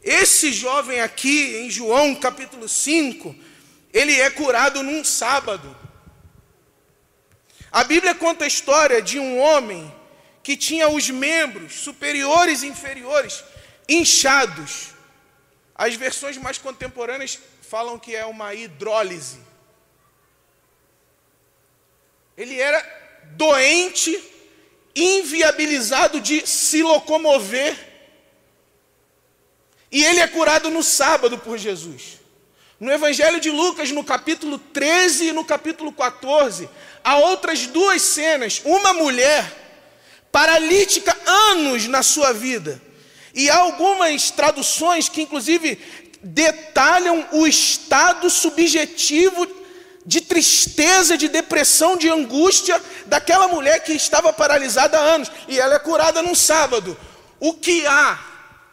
Esse 0.02 0.52
jovem 0.52 1.00
aqui, 1.00 1.56
em 1.58 1.70
João, 1.70 2.14
capítulo 2.14 2.68
5, 2.68 3.34
ele 3.92 4.20
é 4.20 4.28
curado 4.30 4.82
num 4.82 5.04
sábado. 5.04 5.76
A 7.70 7.84
Bíblia 7.84 8.14
conta 8.14 8.44
a 8.44 8.48
história 8.48 9.00
de 9.00 9.18
um 9.18 9.38
homem 9.38 9.90
que 10.42 10.56
tinha 10.56 10.88
os 10.88 11.08
membros 11.08 11.74
superiores 11.74 12.62
e 12.62 12.66
inferiores 12.66 13.44
inchados. 13.88 14.88
As 15.74 15.94
versões 15.94 16.36
mais 16.36 16.58
contemporâneas 16.58 17.38
falam 17.62 17.98
que 17.98 18.14
é 18.14 18.26
uma 18.26 18.52
hidrólise. 18.54 19.38
Ele 22.36 22.58
era 22.58 22.82
doente, 23.36 24.18
inviabilizado 24.94 26.20
de 26.20 26.46
se 26.46 26.82
locomover. 26.82 27.76
E 29.90 30.04
ele 30.04 30.20
é 30.20 30.26
curado 30.26 30.70
no 30.70 30.82
sábado 30.82 31.38
por 31.38 31.58
Jesus. 31.58 32.20
No 32.80 32.90
Evangelho 32.90 33.38
de 33.38 33.50
Lucas, 33.50 33.90
no 33.90 34.02
capítulo 34.02 34.58
13 34.58 35.26
e 35.26 35.32
no 35.32 35.44
capítulo 35.44 35.92
14, 35.92 36.68
há 37.04 37.18
outras 37.18 37.66
duas 37.66 38.02
cenas. 38.02 38.60
Uma 38.64 38.92
mulher 38.92 39.60
paralítica 40.32 41.16
anos 41.26 41.86
na 41.86 42.02
sua 42.02 42.32
vida. 42.32 42.82
E 43.34 43.48
há 43.50 43.56
algumas 43.56 44.30
traduções 44.30 45.08
que, 45.08 45.22
inclusive, 45.22 45.78
detalham 46.22 47.28
o 47.32 47.46
estado 47.46 48.28
subjetivo 48.30 49.46
de 50.04 50.20
tristeza, 50.20 51.16
de 51.16 51.28
depressão, 51.28 51.96
de 51.96 52.08
angústia 52.08 52.80
daquela 53.06 53.48
mulher 53.48 53.80
que 53.80 53.92
estava 53.92 54.32
paralisada 54.32 54.98
há 54.98 55.02
anos. 55.02 55.30
E 55.48 55.58
ela 55.58 55.76
é 55.76 55.78
curada 55.78 56.22
num 56.22 56.34
sábado. 56.34 56.96
O 57.38 57.54
que 57.54 57.86
há 57.86 58.18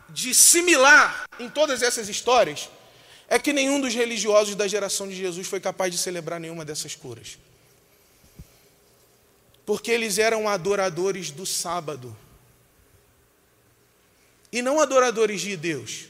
de 0.10 0.34
similar 0.34 1.26
em 1.40 1.50
todas 1.50 1.82
essas 1.82 2.10
histórias 2.10 2.70
é 3.28 3.38
que 3.38 3.54
nenhum 3.54 3.80
dos 3.80 3.94
religiosos 3.94 4.56
da 4.56 4.68
geração 4.68 5.08
de 5.08 5.16
Jesus 5.16 5.48
foi 5.48 5.60
capaz 5.60 5.92
de 5.92 6.00
celebrar 6.00 6.40
nenhuma 6.40 6.66
dessas 6.66 6.96
curas. 6.96 7.38
Porque 9.66 9.92
eles 9.92 10.18
eram 10.18 10.50
adoradores 10.50 11.30
do 11.30 11.46
sábado. 11.46 12.16
E 14.52 14.64
não 14.64 14.80
adoradores 14.80 15.42
de 15.42 15.56
Deus. 15.56 16.06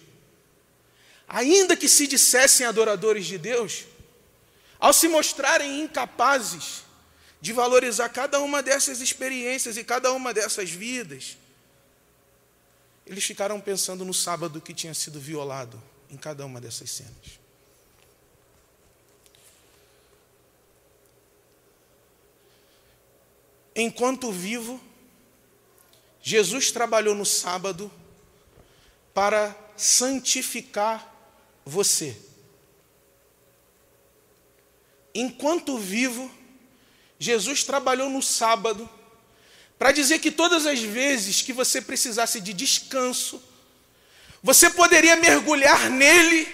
Ainda 1.27 1.75
que 1.75 1.89
se 1.89 2.07
dissessem 2.07 2.65
adoradores 2.65 3.25
de 3.25 3.38
Deus, 3.38 3.83
ao 4.79 4.93
se 4.93 5.07
mostrarem 5.07 5.81
incapazes 5.81 6.83
de 7.41 7.51
valorizar 7.53 8.09
cada 8.09 8.39
uma 8.39 8.63
dessas 8.63 9.01
experiências 9.01 9.77
e 9.77 9.83
cada 9.83 10.12
uma 10.13 10.33
dessas 10.33 10.69
vidas, 10.69 11.38
eles 13.05 13.24
ficaram 13.24 13.59
pensando 13.59 14.05
no 14.05 14.13
sábado 14.13 14.62
que 14.62 14.74
tinha 14.74 14.93
sido 14.93 15.19
violado 15.19 15.81
em 16.09 16.17
cada 16.17 16.45
uma 16.45 16.62
dessas 16.62 16.91
cenas. 16.91 17.39
Enquanto 23.75 24.31
vivo, 24.31 24.79
Jesus 26.21 26.71
trabalhou 26.71 27.15
no 27.15 27.25
sábado 27.25 27.91
para 29.13 29.55
santificar 29.77 31.15
você. 31.65 32.28
Enquanto 35.21 35.77
vivo, 35.77 36.29
Jesus 37.17 37.63
trabalhou 37.63 38.09
no 38.09 38.21
sábado 38.21 38.89
para 39.77 39.91
dizer 39.91 40.19
que 40.19 40.31
todas 40.31 40.65
as 40.65 40.79
vezes 40.79 41.41
que 41.41 41.53
você 41.53 41.81
precisasse 41.81 42.41
de 42.41 42.53
descanso, 42.53 43.41
você 44.41 44.69
poderia 44.69 45.15
mergulhar 45.15 45.89
nele, 45.89 46.47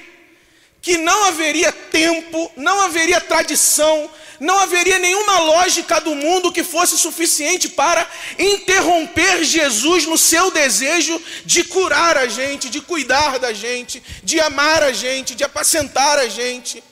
que 0.82 0.98
não 0.98 1.24
haveria 1.26 1.72
tempo, 1.72 2.52
não 2.56 2.82
haveria 2.82 3.20
tradição, 3.20 4.10
não 4.40 4.60
haveria 4.60 5.00
nenhuma 5.00 5.40
lógica 5.40 6.00
do 6.02 6.14
mundo 6.14 6.52
que 6.52 6.64
fosse 6.64 6.98
suficiente 6.98 7.70
para 7.70 8.08
interromper 8.38 9.44
Jesus 9.44 10.06
no 10.06 10.18
seu 10.18 10.52
desejo 10.52 11.20
de 11.46 11.64
curar 11.64 12.18
a 12.18 12.28
gente, 12.28 12.70
de 12.70 12.82
cuidar 12.82 13.40
da 13.40 13.54
gente, 13.54 14.04
de 14.24 14.40
amar 14.40 14.84
a 14.84 14.92
gente, 14.92 15.34
de 15.34 15.44
apacentar 15.44 16.20
a 16.20 16.28
gente, 16.28 16.84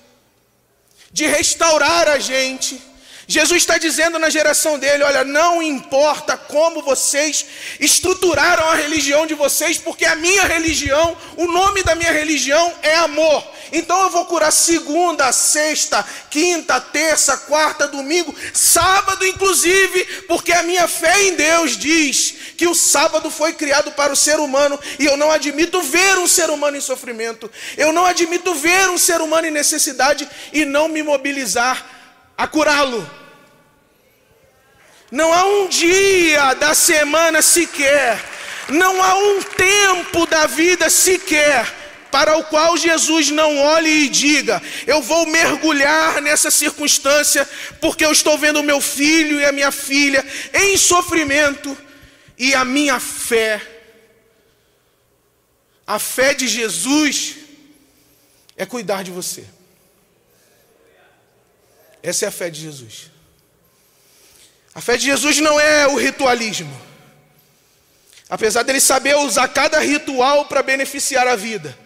de 1.14 1.28
restaurar 1.28 2.10
a 2.10 2.20
gente. 2.20 2.82
Jesus 3.28 3.62
está 3.62 3.78
dizendo 3.78 4.20
na 4.20 4.30
geração 4.30 4.78
dele: 4.78 5.04
olha, 5.04 5.24
não 5.24 5.62
importa 5.62 6.36
como 6.36 6.82
vocês 6.82 7.46
estruturaram 7.80 8.68
a 8.68 8.76
religião 8.76 9.26
de 9.26 9.34
vocês, 9.34 9.78
porque 9.78 10.06
a 10.06 10.16
minha 10.16 10.44
religião, 10.44 11.16
o 11.38 11.48
nome 11.48 11.84
da 11.84 11.96
minha 11.96 12.12
religião 12.12 12.74
é 12.82 12.96
amor. 12.96 13.44
Então 13.72 14.04
eu 14.04 14.10
vou 14.10 14.26
curar 14.26 14.52
segunda, 14.52 15.32
sexta, 15.32 16.06
quinta, 16.30 16.80
terça, 16.80 17.36
quarta, 17.38 17.88
domingo, 17.88 18.36
sábado, 18.54 19.26
inclusive, 19.26 20.06
porque 20.28 20.52
a 20.52 20.62
minha 20.62 20.88
fé 20.88 21.24
em 21.24 21.36
Deus 21.36 21.76
diz 21.78 22.36
que 22.56 22.68
o 22.68 22.76
sábado 22.76 23.32
foi 23.32 23.54
criado 23.54 23.92
para 23.94 24.14
o 24.14 24.16
ser 24.16 24.40
humano 24.40 24.80
e 25.00 25.06
eu 25.06 25.18
não 25.18 25.32
admito 25.32 25.82
ver 25.82 26.20
um 26.20 26.28
ser 26.28 26.52
humano 26.52 26.78
em 26.78 26.82
sofrimento, 26.82 27.50
eu 27.76 27.92
não 27.92 28.06
admito 28.06 28.54
ver 28.54 28.90
um 28.90 28.98
ser 28.98 29.22
humano 29.22 29.48
em 29.48 29.52
necessidade 29.52 30.30
e 30.52 30.66
não 30.66 30.88
me 30.88 31.02
mobilizar 31.02 31.93
a 32.38 32.48
curá-lo. 32.48 33.10
Não 35.12 35.32
há 35.32 35.46
um 35.46 35.68
dia 35.68 36.54
da 36.56 36.74
semana 36.74 37.42
sequer, 37.42 38.20
não 38.70 39.02
há 39.04 39.16
um 39.16 39.42
tempo 39.44 40.26
da 40.26 40.48
vida 40.48 40.90
sequer 40.90 41.84
para 42.14 42.38
o 42.38 42.44
qual 42.44 42.78
Jesus 42.78 43.32
não 43.32 43.58
olhe 43.58 43.90
e 43.90 44.10
diga: 44.10 44.62
Eu 44.86 45.02
vou 45.02 45.26
mergulhar 45.26 46.22
nessa 46.22 46.52
circunstância, 46.52 47.48
porque 47.82 48.06
eu 48.06 48.12
estou 48.12 48.38
vendo 48.38 48.62
meu 48.62 48.80
filho 48.80 49.40
e 49.40 49.46
a 49.46 49.52
minha 49.52 49.72
filha 49.72 50.26
em 50.54 50.78
sofrimento, 50.78 51.76
e 52.38 52.54
a 52.54 52.64
minha 52.64 53.00
fé, 53.00 53.62
a 55.88 55.98
fé 55.98 56.36
de 56.36 56.48
Jesus, 56.48 57.36
é 58.56 58.66
cuidar 58.66 59.04
de 59.04 59.10
você. 59.10 59.46
Essa 62.04 62.26
é 62.26 62.28
a 62.28 62.32
fé 62.32 62.50
de 62.50 62.60
Jesus. 62.60 63.10
A 64.76 64.82
fé 64.82 64.98
de 64.98 65.06
Jesus 65.06 65.40
não 65.40 65.58
é 65.58 65.88
o 65.88 65.96
ritualismo. 65.96 66.82
Apesar 68.30 68.64
dele 68.64 68.82
saber 68.82 69.16
usar 69.16 69.48
cada 69.48 69.80
ritual 69.80 70.46
para 70.46 70.62
beneficiar 70.62 71.28
a 71.28 71.36
vida. 71.36 71.78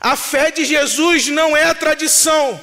A 0.00 0.16
fé 0.16 0.50
de 0.50 0.64
Jesus 0.64 1.28
não 1.28 1.54
é 1.54 1.64
a 1.64 1.74
tradição. 1.74 2.58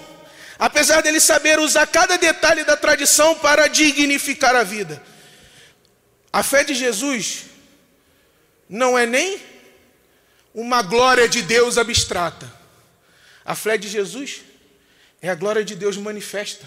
Apesar 0.57 1.01
dele 1.01 1.19
saber 1.19 1.59
usar 1.59 1.85
cada 1.85 2.17
detalhe 2.17 2.63
da 2.63 2.75
tradição 2.75 3.35
para 3.35 3.67
dignificar 3.67 4.55
a 4.55 4.63
vida. 4.63 5.01
A 6.33 6.41
fé 6.41 6.63
de 6.63 6.73
Jesus 6.73 7.43
não 8.67 8.97
é 8.97 9.05
nem 9.05 9.39
uma 10.53 10.81
glória 10.81 11.29
de 11.29 11.41
Deus 11.43 11.77
abstrata. 11.77 12.51
A 13.45 13.55
fé 13.55 13.77
de 13.77 13.87
Jesus 13.87 14.41
é 15.21 15.29
a 15.29 15.35
glória 15.35 15.63
de 15.63 15.75
Deus 15.75 15.97
manifesta 15.97 16.65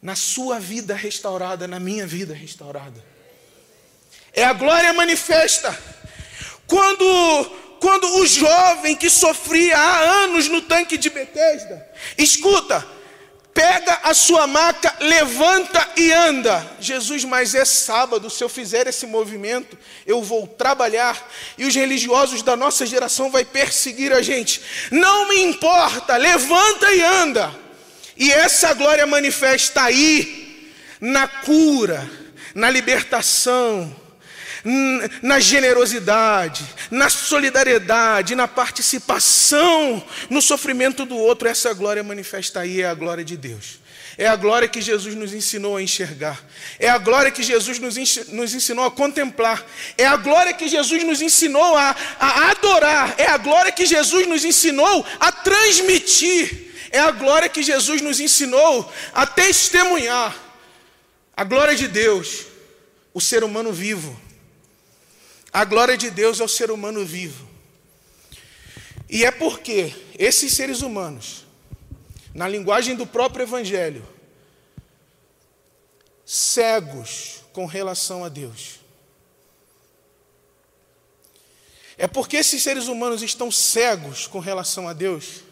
na 0.00 0.16
sua 0.16 0.58
vida 0.58 0.94
restaurada, 0.94 1.68
na 1.68 1.78
minha 1.78 2.06
vida 2.06 2.34
restaurada. 2.34 3.04
É 4.32 4.44
a 4.44 4.52
glória 4.52 4.92
manifesta. 4.92 5.76
Quando 6.66 7.04
quando 7.80 8.04
o 8.18 8.26
jovem 8.26 8.94
que 8.94 9.08
sofria 9.08 9.76
há 9.76 10.00
anos 10.24 10.48
no 10.48 10.60
tanque 10.60 10.98
de 10.98 11.08
Betesda, 11.08 11.88
escuta, 12.18 12.86
pega 13.54 14.00
a 14.02 14.14
sua 14.14 14.46
maca, 14.46 14.94
levanta 15.00 15.86
e 15.96 16.12
anda. 16.12 16.66
Jesus, 16.80 17.24
mas 17.24 17.54
é 17.54 17.64
sábado, 17.64 18.30
se 18.30 18.42
eu 18.42 18.48
fizer 18.48 18.86
esse 18.86 19.06
movimento, 19.06 19.76
eu 20.06 20.22
vou 20.22 20.46
trabalhar 20.46 21.28
e 21.58 21.64
os 21.64 21.74
religiosos 21.74 22.42
da 22.42 22.56
nossa 22.56 22.86
geração 22.86 23.30
vai 23.30 23.44
perseguir 23.44 24.12
a 24.12 24.22
gente. 24.22 24.60
Não 24.90 25.28
me 25.28 25.42
importa, 25.42 26.16
levanta 26.16 26.92
e 26.92 27.02
anda. 27.02 27.54
E 28.16 28.30
essa 28.30 28.74
glória 28.74 29.06
manifesta 29.06 29.82
aí 29.82 30.72
na 31.00 31.26
cura, 31.26 32.08
na 32.54 32.68
libertação, 32.68 33.94
na 35.22 35.40
generosidade, 35.40 36.64
na 36.90 37.08
solidariedade, 37.08 38.34
na 38.34 38.46
participação 38.46 40.04
no 40.28 40.42
sofrimento 40.42 41.04
do 41.04 41.16
outro. 41.16 41.48
Essa 41.48 41.72
glória 41.72 42.02
manifesta 42.02 42.60
aí 42.60 42.82
é 42.82 42.86
a 42.86 42.94
glória 42.94 43.24
de 43.24 43.36
Deus. 43.36 43.80
É 44.18 44.26
a 44.26 44.36
glória 44.36 44.68
que 44.68 44.82
Jesus 44.82 45.14
nos 45.14 45.32
ensinou 45.32 45.76
a 45.76 45.82
enxergar. 45.82 46.44
É 46.78 46.88
a 46.88 46.98
glória 46.98 47.30
que 47.30 47.42
Jesus 47.42 47.78
nos, 47.78 47.96
ensinou 47.96 48.84
a 48.84 48.90
contemplar. 48.90 49.64
É 49.96 50.06
a 50.06 50.16
glória 50.16 50.52
que 50.52 50.68
Jesus 50.68 51.02
nos 51.04 51.22
ensinou 51.22 51.74
a, 51.76 51.96
a 52.18 52.50
adorar. 52.50 53.14
É 53.16 53.30
a 53.30 53.38
glória 53.38 53.72
que 53.72 53.86
Jesus 53.86 54.26
nos 54.26 54.44
ensinou 54.44 55.06
a 55.18 55.32
transmitir. 55.32 56.70
É 56.90 56.98
a 56.98 57.10
glória 57.12 57.48
que 57.48 57.62
Jesus 57.62 58.02
nos 58.02 58.20
ensinou 58.20 58.92
a 59.14 59.26
testemunhar. 59.26 60.36
A 61.34 61.44
glória 61.44 61.74
de 61.74 61.88
Deus, 61.88 62.44
o 63.14 63.20
ser 63.22 63.42
humano 63.42 63.72
vivo. 63.72 64.20
A 65.52 65.64
glória 65.64 65.96
de 65.96 66.10
Deus 66.10 66.40
é 66.40 66.44
o 66.44 66.48
ser 66.48 66.70
humano 66.70 67.04
vivo. 67.04 67.48
E 69.08 69.24
é 69.24 69.30
porque 69.30 69.92
esses 70.16 70.52
seres 70.52 70.82
humanos, 70.82 71.44
na 72.32 72.46
linguagem 72.46 72.94
do 72.94 73.06
próprio 73.06 73.42
Evangelho, 73.42 74.06
cegos 76.24 77.42
com 77.52 77.66
relação 77.66 78.24
a 78.24 78.28
Deus. 78.28 78.78
É 81.98 82.06
porque 82.06 82.36
esses 82.36 82.62
seres 82.62 82.86
humanos 82.86 83.20
estão 83.20 83.50
cegos 83.50 84.26
com 84.26 84.38
relação 84.38 84.88
a 84.88 84.92
Deus 84.92 85.42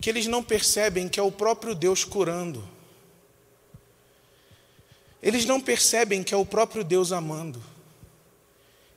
que 0.00 0.10
eles 0.10 0.26
não 0.26 0.42
percebem 0.42 1.08
que 1.08 1.18
é 1.18 1.22
o 1.22 1.32
próprio 1.32 1.74
Deus 1.74 2.04
curando. 2.04 2.66
Eles 5.22 5.44
não 5.44 5.60
percebem 5.60 6.22
que 6.22 6.32
é 6.32 6.36
o 6.36 6.46
próprio 6.46 6.84
Deus 6.84 7.10
amando. 7.10 7.60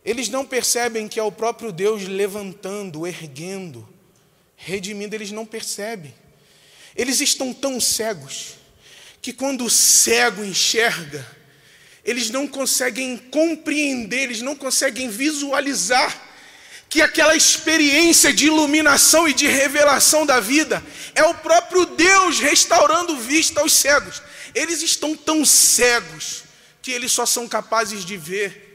Eles 0.10 0.28
não 0.28 0.43
percebem 0.43 1.08
que 1.08 1.19
é 1.19 1.24
o 1.24 1.32
próprio 1.32 1.72
Deus 1.72 2.08
levantando, 2.08 3.06
erguendo, 3.06 3.88
redimindo, 4.56 5.13
eles 5.13 5.30
não 5.30 5.45
percebem. 5.45 6.12
Eles 6.95 7.22
estão 7.22 7.54
tão 7.54 7.80
cegos 7.80 8.56
que 9.22 9.32
quando 9.32 9.65
o 9.65 9.69
cego 9.69 10.43
enxerga, 10.43 11.24
eles 12.04 12.32
não 12.32 12.48
conseguem 12.48 13.17
compreender, 13.17 14.22
eles 14.22 14.41
não 14.41 14.56
conseguem 14.56 15.12
visualizar 15.12 16.19
que 16.89 17.04
aquela 17.04 17.36
experiência 17.36 18.34
de 18.34 18.48
iluminação 18.48 19.28
e 19.28 19.34
de 19.36 19.45
revelação 19.45 20.26
da 20.26 20.39
vida 20.39 20.84
é 21.13 21.24
o 21.24 21.36
próprio 21.36 21.86
Deus 21.86 22.39
restaurando 22.39 23.15
vista 23.15 23.62
aos 23.62 23.74
cegos. 23.74 24.24
Eles 24.56 24.82
estão 24.82 25.15
tão 25.15 25.45
cegos 25.45 26.45
que 26.82 26.89
eles 26.89 27.12
só 27.12 27.28
são 27.28 27.48
capazes 27.48 28.04
de 28.04 28.17
ver 28.17 28.68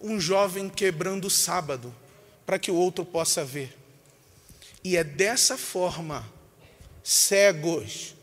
um 0.00 0.20
jovem 0.20 0.68
quebrando 0.68 1.26
o 1.26 1.30
sábado 1.30 1.94
para 2.46 2.58
que 2.58 2.70
o 2.70 2.76
outro 2.76 3.04
possa 3.04 3.44
ver. 3.44 3.76
E 4.82 4.96
é 4.96 5.04
dessa 5.04 5.58
forma, 5.58 6.24
cegos, 7.02 8.14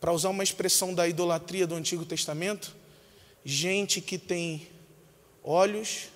para 0.00 0.12
usar 0.12 0.28
uma 0.28 0.42
expressão 0.42 0.94
da 0.94 1.08
idolatria 1.08 1.66
do 1.66 1.74
Antigo 1.74 2.04
Testamento, 2.04 2.74
gente 3.44 4.00
que 4.00 4.18
tem 4.18 4.68
olhos 5.42 6.08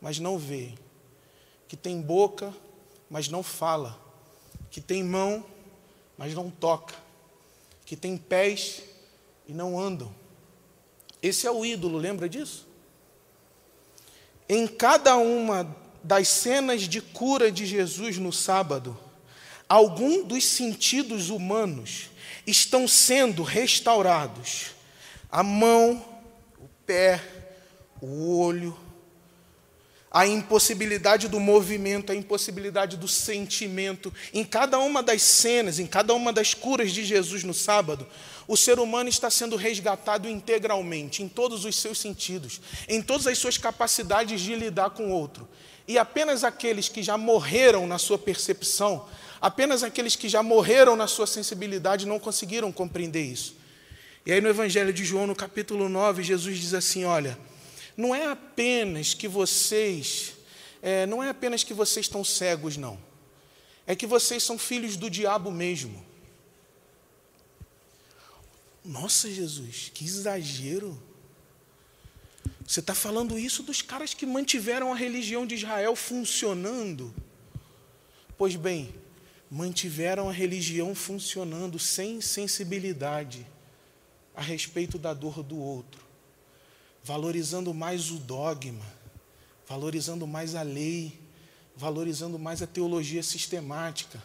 mas 0.00 0.18
não 0.18 0.38
vê, 0.38 0.72
que 1.68 1.76
tem 1.76 2.00
boca, 2.00 2.54
mas 3.10 3.28
não 3.28 3.42
fala, 3.42 4.00
que 4.70 4.80
tem 4.80 5.02
mão, 5.02 5.44
mas 6.16 6.34
não 6.34 6.50
toca, 6.50 6.94
que 7.84 7.96
tem 7.96 8.16
pés 8.16 8.82
e 9.46 9.52
não 9.52 9.78
andam. 9.78 10.14
Esse 11.22 11.46
é 11.46 11.50
o 11.50 11.64
ídolo, 11.64 11.98
lembra 11.98 12.28
disso? 12.28 12.65
Em 14.48 14.66
cada 14.66 15.16
uma 15.16 15.76
das 16.02 16.28
cenas 16.28 16.82
de 16.82 17.00
cura 17.00 17.50
de 17.50 17.66
Jesus 17.66 18.16
no 18.16 18.32
sábado, 18.32 18.96
algum 19.68 20.22
dos 20.22 20.44
sentidos 20.44 21.30
humanos 21.30 22.10
estão 22.46 22.86
sendo 22.86 23.42
restaurados. 23.42 24.68
A 25.30 25.42
mão, 25.42 26.04
o 26.58 26.68
pé, 26.86 27.20
o 28.00 28.38
olho, 28.38 28.76
a 30.16 30.26
impossibilidade 30.26 31.28
do 31.28 31.38
movimento, 31.38 32.12
a 32.12 32.14
impossibilidade 32.14 32.96
do 32.96 33.08
sentimento. 33.08 34.10
Em 34.32 34.44
cada 34.44 34.78
uma 34.78 35.02
das 35.02 35.20
cenas, 35.20 35.78
em 35.78 35.86
cada 35.86 36.14
uma 36.14 36.32
das 36.32 36.54
curas 36.54 36.92
de 36.92 37.04
Jesus 37.04 37.42
no 37.42 37.52
sábado, 37.52 38.06
o 38.46 38.56
ser 38.56 38.78
humano 38.78 39.08
está 39.08 39.30
sendo 39.30 39.56
resgatado 39.56 40.28
integralmente, 40.28 41.22
em 41.22 41.28
todos 41.28 41.64
os 41.64 41.76
seus 41.76 41.98
sentidos, 41.98 42.60
em 42.88 43.02
todas 43.02 43.26
as 43.26 43.38
suas 43.38 43.58
capacidades 43.58 44.40
de 44.40 44.54
lidar 44.54 44.90
com 44.90 45.08
o 45.08 45.10
outro. 45.10 45.48
E 45.88 45.98
apenas 45.98 46.44
aqueles 46.44 46.88
que 46.88 47.02
já 47.02 47.16
morreram 47.16 47.86
na 47.86 47.98
sua 47.98 48.18
percepção, 48.18 49.06
apenas 49.40 49.82
aqueles 49.82 50.16
que 50.16 50.28
já 50.28 50.42
morreram 50.42 50.96
na 50.96 51.06
sua 51.06 51.26
sensibilidade 51.26 52.06
não 52.06 52.18
conseguiram 52.18 52.72
compreender 52.72 53.22
isso. 53.22 53.56
E 54.24 54.32
aí 54.32 54.40
no 54.40 54.48
Evangelho 54.48 54.92
de 54.92 55.04
João, 55.04 55.26
no 55.26 55.36
capítulo 55.36 55.88
9, 55.88 56.22
Jesus 56.22 56.58
diz 56.58 56.74
assim: 56.74 57.04
Olha 57.04 57.38
não 57.96 58.14
é 58.14 58.26
apenas 58.26 59.14
que 59.14 59.26
vocês, 59.26 60.34
é, 60.82 61.06
não 61.06 61.22
é 61.22 61.30
apenas 61.30 61.64
que 61.64 61.72
vocês 61.72 62.04
estão 62.04 62.22
cegos, 62.22 62.76
não. 62.76 62.98
É 63.86 63.96
que 63.96 64.06
vocês 64.06 64.42
são 64.42 64.58
filhos 64.58 64.96
do 64.96 65.08
diabo 65.08 65.50
mesmo. 65.50 66.04
Nossa, 68.86 69.30
Jesus, 69.30 69.90
que 69.92 70.04
exagero. 70.04 71.00
Você 72.66 72.80
está 72.80 72.94
falando 72.94 73.38
isso 73.38 73.62
dos 73.62 73.82
caras 73.82 74.14
que 74.14 74.24
mantiveram 74.24 74.92
a 74.92 74.96
religião 74.96 75.46
de 75.46 75.54
Israel 75.54 75.94
funcionando? 75.94 77.14
Pois 78.38 78.56
bem, 78.56 78.94
mantiveram 79.50 80.28
a 80.28 80.32
religião 80.32 80.94
funcionando 80.94 81.78
sem 81.78 82.20
sensibilidade 82.20 83.46
a 84.34 84.40
respeito 84.40 84.98
da 84.98 85.12
dor 85.12 85.42
do 85.42 85.58
outro 85.58 86.06
valorizando 87.06 87.72
mais 87.72 88.10
o 88.10 88.18
dogma, 88.18 88.84
valorizando 89.68 90.26
mais 90.26 90.56
a 90.56 90.62
lei, 90.62 91.16
valorizando 91.76 92.36
mais 92.36 92.62
a 92.62 92.66
teologia 92.66 93.22
sistemática, 93.22 94.20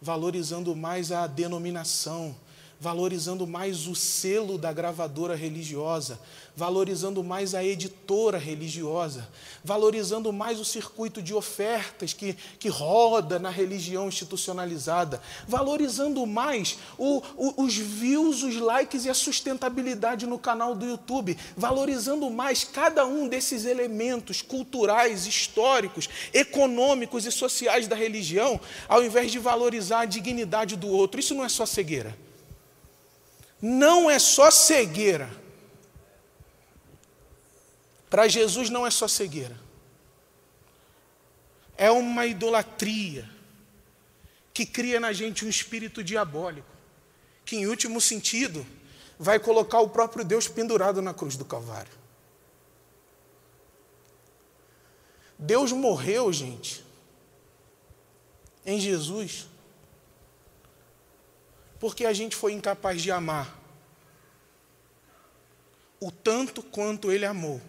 valorizando 0.00 0.74
mais 0.74 1.12
a 1.12 1.26
denominação, 1.26 2.34
valorizando 2.82 3.46
mais 3.46 3.86
o 3.86 3.94
selo 3.94 4.58
da 4.58 4.72
gravadora 4.72 5.36
religiosa, 5.36 6.18
valorizando 6.56 7.22
mais 7.22 7.54
a 7.54 7.62
editora 7.62 8.38
religiosa, 8.38 9.28
valorizando 9.62 10.32
mais 10.32 10.58
o 10.58 10.64
circuito 10.64 11.22
de 11.22 11.32
ofertas 11.32 12.12
que, 12.12 12.36
que 12.58 12.68
roda 12.68 13.38
na 13.38 13.50
religião 13.50 14.08
institucionalizada, 14.08 15.22
valorizando 15.46 16.26
mais 16.26 16.76
o, 16.98 17.22
o, 17.36 17.62
os 17.62 17.76
views, 17.76 18.42
os 18.42 18.56
likes 18.56 19.04
e 19.04 19.10
a 19.10 19.14
sustentabilidade 19.14 20.26
no 20.26 20.36
canal 20.36 20.74
do 20.74 20.84
YouTube, 20.84 21.38
valorizando 21.56 22.28
mais 22.30 22.64
cada 22.64 23.06
um 23.06 23.28
desses 23.28 23.64
elementos 23.64 24.42
culturais, 24.42 25.24
históricos, 25.24 26.08
econômicos 26.34 27.26
e 27.26 27.30
sociais 27.30 27.86
da 27.86 27.94
religião, 27.94 28.60
ao 28.88 29.04
invés 29.04 29.30
de 29.30 29.38
valorizar 29.38 30.00
a 30.00 30.04
dignidade 30.04 30.74
do 30.74 30.88
outro. 30.88 31.20
Isso 31.20 31.32
não 31.32 31.44
é 31.44 31.48
só 31.48 31.64
cegueira 31.64 32.12
não 33.62 34.10
é 34.10 34.18
só 34.18 34.50
cegueira. 34.50 35.30
Para 38.10 38.26
Jesus 38.26 38.68
não 38.68 38.84
é 38.84 38.90
só 38.90 39.06
cegueira. 39.06 39.56
É 41.76 41.90
uma 41.90 42.26
idolatria 42.26 43.30
que 44.52 44.66
cria 44.66 44.98
na 44.98 45.12
gente 45.12 45.46
um 45.46 45.48
espírito 45.48 46.02
diabólico, 46.02 46.68
que 47.44 47.56
em 47.56 47.66
último 47.66 48.00
sentido 48.00 48.66
vai 49.18 49.38
colocar 49.38 49.80
o 49.80 49.88
próprio 49.88 50.24
Deus 50.24 50.48
pendurado 50.48 51.00
na 51.00 51.14
cruz 51.14 51.36
do 51.36 51.44
Calvário. 51.44 51.92
Deus 55.38 55.72
morreu, 55.72 56.32
gente, 56.32 56.84
em 58.66 58.78
Jesus, 58.78 59.46
porque 61.82 62.06
a 62.06 62.12
gente 62.12 62.36
foi 62.36 62.52
incapaz 62.52 63.02
de 63.02 63.10
amar 63.10 63.60
o 65.98 66.12
tanto 66.12 66.62
quanto 66.62 67.10
ele 67.10 67.26
amou 67.26 67.60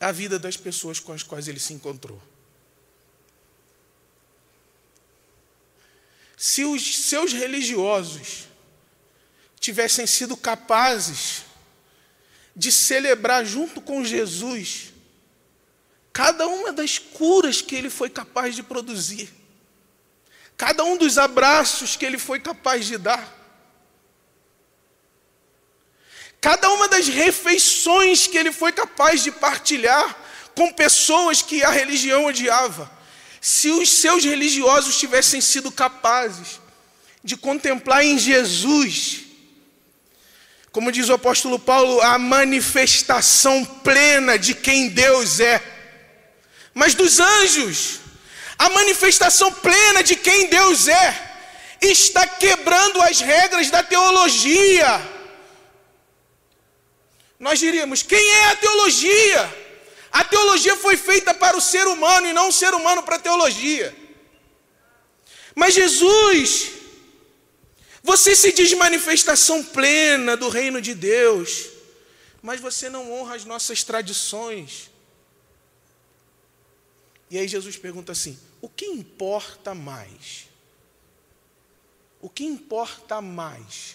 a 0.00 0.10
vida 0.10 0.38
das 0.38 0.56
pessoas 0.56 0.98
com 0.98 1.12
as 1.12 1.22
quais 1.22 1.48
ele 1.48 1.60
se 1.60 1.74
encontrou. 1.74 2.18
Se 6.34 6.64
os 6.64 6.96
seus 6.96 7.34
religiosos 7.34 8.46
tivessem 9.60 10.06
sido 10.06 10.34
capazes 10.34 11.42
de 12.56 12.72
celebrar 12.72 13.44
junto 13.44 13.82
com 13.82 14.02
Jesus 14.02 14.94
cada 16.10 16.46
uma 16.46 16.72
das 16.72 16.98
curas 16.98 17.60
que 17.60 17.76
ele 17.76 17.90
foi 17.90 18.08
capaz 18.08 18.56
de 18.56 18.62
produzir, 18.62 19.30
cada 20.56 20.84
um 20.84 20.96
dos 20.96 21.18
abraços 21.18 21.96
que 21.96 22.04
ele 22.06 22.18
foi 22.18 22.40
capaz 22.40 22.86
de 22.86 22.96
dar, 22.98 23.36
cada 26.40 26.70
uma 26.70 26.88
das 26.88 27.08
refeições 27.08 28.26
que 28.26 28.38
ele 28.38 28.52
foi 28.52 28.72
capaz 28.72 29.22
de 29.22 29.30
partilhar 29.30 30.16
com 30.54 30.72
pessoas 30.72 31.42
que 31.42 31.62
a 31.62 31.70
religião 31.70 32.24
odiava. 32.24 32.90
Se 33.40 33.70
os 33.70 33.88
seus 33.88 34.24
religiosos 34.24 34.98
tivessem 34.98 35.40
sido 35.40 35.70
capazes 35.70 36.60
de 37.22 37.36
contemplar 37.36 38.04
em 38.04 38.18
Jesus, 38.18 39.24
como 40.72 40.92
diz 40.92 41.08
o 41.08 41.14
apóstolo 41.14 41.58
Paulo, 41.58 42.00
a 42.02 42.18
manifestação 42.18 43.64
plena 43.64 44.38
de 44.38 44.54
quem 44.54 44.88
Deus 44.88 45.40
é, 45.40 45.62
mas 46.72 46.94
dos 46.94 47.18
anjos, 47.18 48.00
a 48.58 48.68
manifestação 48.70 49.52
plena 49.52 50.02
de 50.02 50.16
quem 50.16 50.48
Deus 50.48 50.88
é, 50.88 51.26
está 51.80 52.26
quebrando 52.26 53.00
as 53.02 53.20
regras 53.20 53.70
da 53.70 53.82
teologia. 53.82 55.16
Nós 57.38 57.58
diríamos: 57.58 58.02
quem 58.02 58.30
é 58.30 58.44
a 58.50 58.56
teologia? 58.56 59.66
A 60.10 60.24
teologia 60.24 60.76
foi 60.76 60.96
feita 60.96 61.34
para 61.34 61.56
o 61.56 61.60
ser 61.60 61.86
humano 61.86 62.26
e 62.26 62.32
não 62.32 62.48
o 62.48 62.52
ser 62.52 62.72
humano 62.72 63.02
para 63.02 63.16
a 63.16 63.18
teologia. 63.18 63.94
Mas 65.54 65.74
Jesus, 65.74 66.70
você 68.02 68.34
se 68.34 68.52
diz 68.52 68.72
manifestação 68.72 69.62
plena 69.62 70.36
do 70.36 70.48
reino 70.48 70.80
de 70.80 70.94
Deus, 70.94 71.68
mas 72.40 72.60
você 72.60 72.88
não 72.88 73.12
honra 73.12 73.36
as 73.36 73.44
nossas 73.44 73.82
tradições. 73.82 74.90
E 77.30 77.38
aí 77.38 77.48
Jesus 77.48 77.76
pergunta 77.76 78.12
assim: 78.12 78.38
o 78.66 78.68
que 78.68 78.86
importa 78.86 79.76
mais? 79.76 80.48
O 82.20 82.28
que 82.28 82.44
importa 82.44 83.22
mais? 83.22 83.94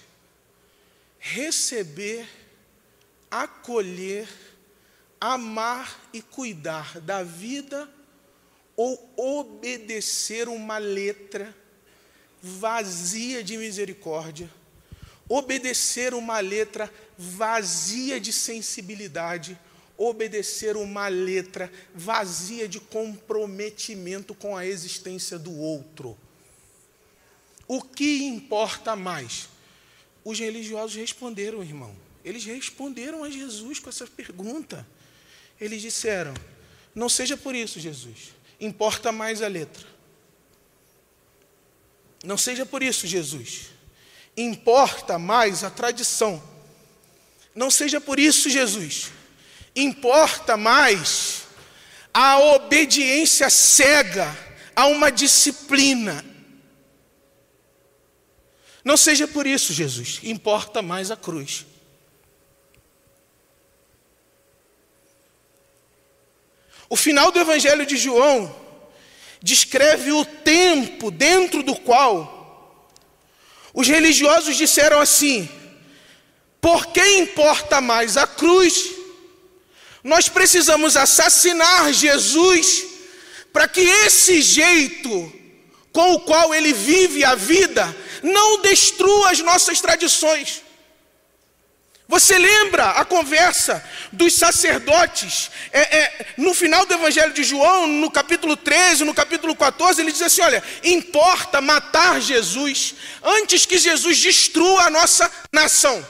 Receber, 1.20 2.26
acolher, 3.30 4.30
amar 5.20 6.00
e 6.14 6.22
cuidar 6.22 7.02
da 7.02 7.22
vida 7.22 7.94
ou 8.78 9.14
obedecer 9.18 10.48
uma 10.48 10.78
letra 10.78 11.54
vazia 12.42 13.44
de 13.44 13.58
misericórdia, 13.58 14.50
obedecer 15.28 16.14
uma 16.14 16.40
letra 16.40 16.90
vazia 17.18 18.22
de 18.22 18.32
sensibilidade 18.32 19.60
obedecer 19.97 20.75
uma 20.75 21.08
letra 21.08 21.71
vazia 21.93 22.67
de 22.67 22.80
comprometimento 22.80 24.34
com 24.34 24.56
a 24.56 24.65
existência 24.65 25.38
do 25.38 25.56
outro. 25.56 26.17
O 27.67 27.82
que 27.82 28.23
importa 28.23 28.95
mais? 28.95 29.47
Os 30.23 30.39
religiosos 30.39 30.95
responderam, 30.95 31.63
irmão. 31.63 31.95
Eles 32.23 32.43
responderam 32.45 33.23
a 33.23 33.30
Jesus 33.30 33.80
com 33.80 33.89
essa 33.89 34.06
pergunta. 34.06 34.86
Eles 35.60 35.82
disseram: 35.82 36.34
Não 36.93 37.10
seja 37.10 37.38
por 37.38 37.56
isso, 37.56 37.80
Jesus. 37.80 38.34
Importa 38.60 39.12
mais 39.12 39.41
a 39.41 39.47
letra. 39.47 39.88
Não 42.23 42.38
seja 42.38 42.65
por 42.65 42.84
isso, 42.84 43.08
Jesus. 43.08 43.69
Importa 44.38 45.17
mais 45.17 45.63
a 45.63 45.69
tradição. 45.69 46.41
Não 47.56 47.71
seja 47.71 47.99
por 47.99 48.19
isso, 48.19 48.49
Jesus 48.49 49.12
Importa 49.76 50.58
mais 50.58 51.44
a 52.14 52.40
obediência 52.40 53.50
cega 53.50 54.38
a 54.76 54.88
uma 54.88 55.12
disciplina. 55.12 56.26
Não 58.84 58.98
seja 58.98 59.28
por 59.28 59.46
isso, 59.46 59.74
Jesus, 59.74 60.20
importa 60.24 60.82
mais 60.82 61.12
a 61.12 61.16
cruz. 61.16 61.66
O 66.90 66.96
final 66.98 67.32
do 67.32 67.40
Evangelho 67.40 67.86
de 67.86 67.96
João 67.96 68.54
descreve 69.42 70.12
o 70.12 70.26
tempo 70.26 71.10
dentro 71.10 71.64
do 71.64 71.76
qual 71.76 72.90
os 73.74 73.88
religiosos 73.88 74.58
disseram 74.58 75.00
assim: 75.00 75.50
por 76.60 76.88
que 76.88 77.02
importa 77.20 77.80
mais 77.80 78.18
a 78.18 78.28
cruz 78.28 79.01
Nós 80.04 80.28
precisamos 80.28 80.98
assassinar 80.98 81.94
Jesus 81.94 82.86
para 83.54 83.68
que 83.68 83.82
esse 83.82 84.42
jeito 84.42 85.42
com 85.92 86.14
o 86.14 86.20
qual 86.22 86.54
ele 86.54 86.74
vive 86.74 87.24
a 87.24 87.36
vida 87.36 87.96
não 88.24 88.62
destrua 88.62 89.32
as 89.32 89.40
nossas 89.40 89.82
tradições. 89.82 90.64
Você 92.08 92.38
lembra 92.38 92.90
a 92.90 93.06
conversa 93.06 93.82
dos 94.12 94.34
sacerdotes? 94.34 95.50
É, 95.72 95.98
é, 95.98 96.26
no 96.36 96.54
final 96.54 96.86
do 96.86 96.94
Evangelho 96.94 97.32
de 97.32 97.42
João, 97.42 97.88
no 97.88 98.12
capítulo 98.12 98.58
13, 98.58 99.06
no 99.06 99.14
capítulo 99.14 99.56
14, 99.56 100.02
ele 100.02 100.12
diz 100.12 100.22
assim: 100.22 100.42
Olha, 100.42 100.62
importa 100.84 101.62
matar 101.62 102.20
Jesus 102.20 102.96
antes 103.24 103.66
que 103.66 103.78
Jesus 103.78 104.20
destrua 104.20 104.88
a 104.88 104.90
nossa 104.90 105.32
nação. 105.54 106.06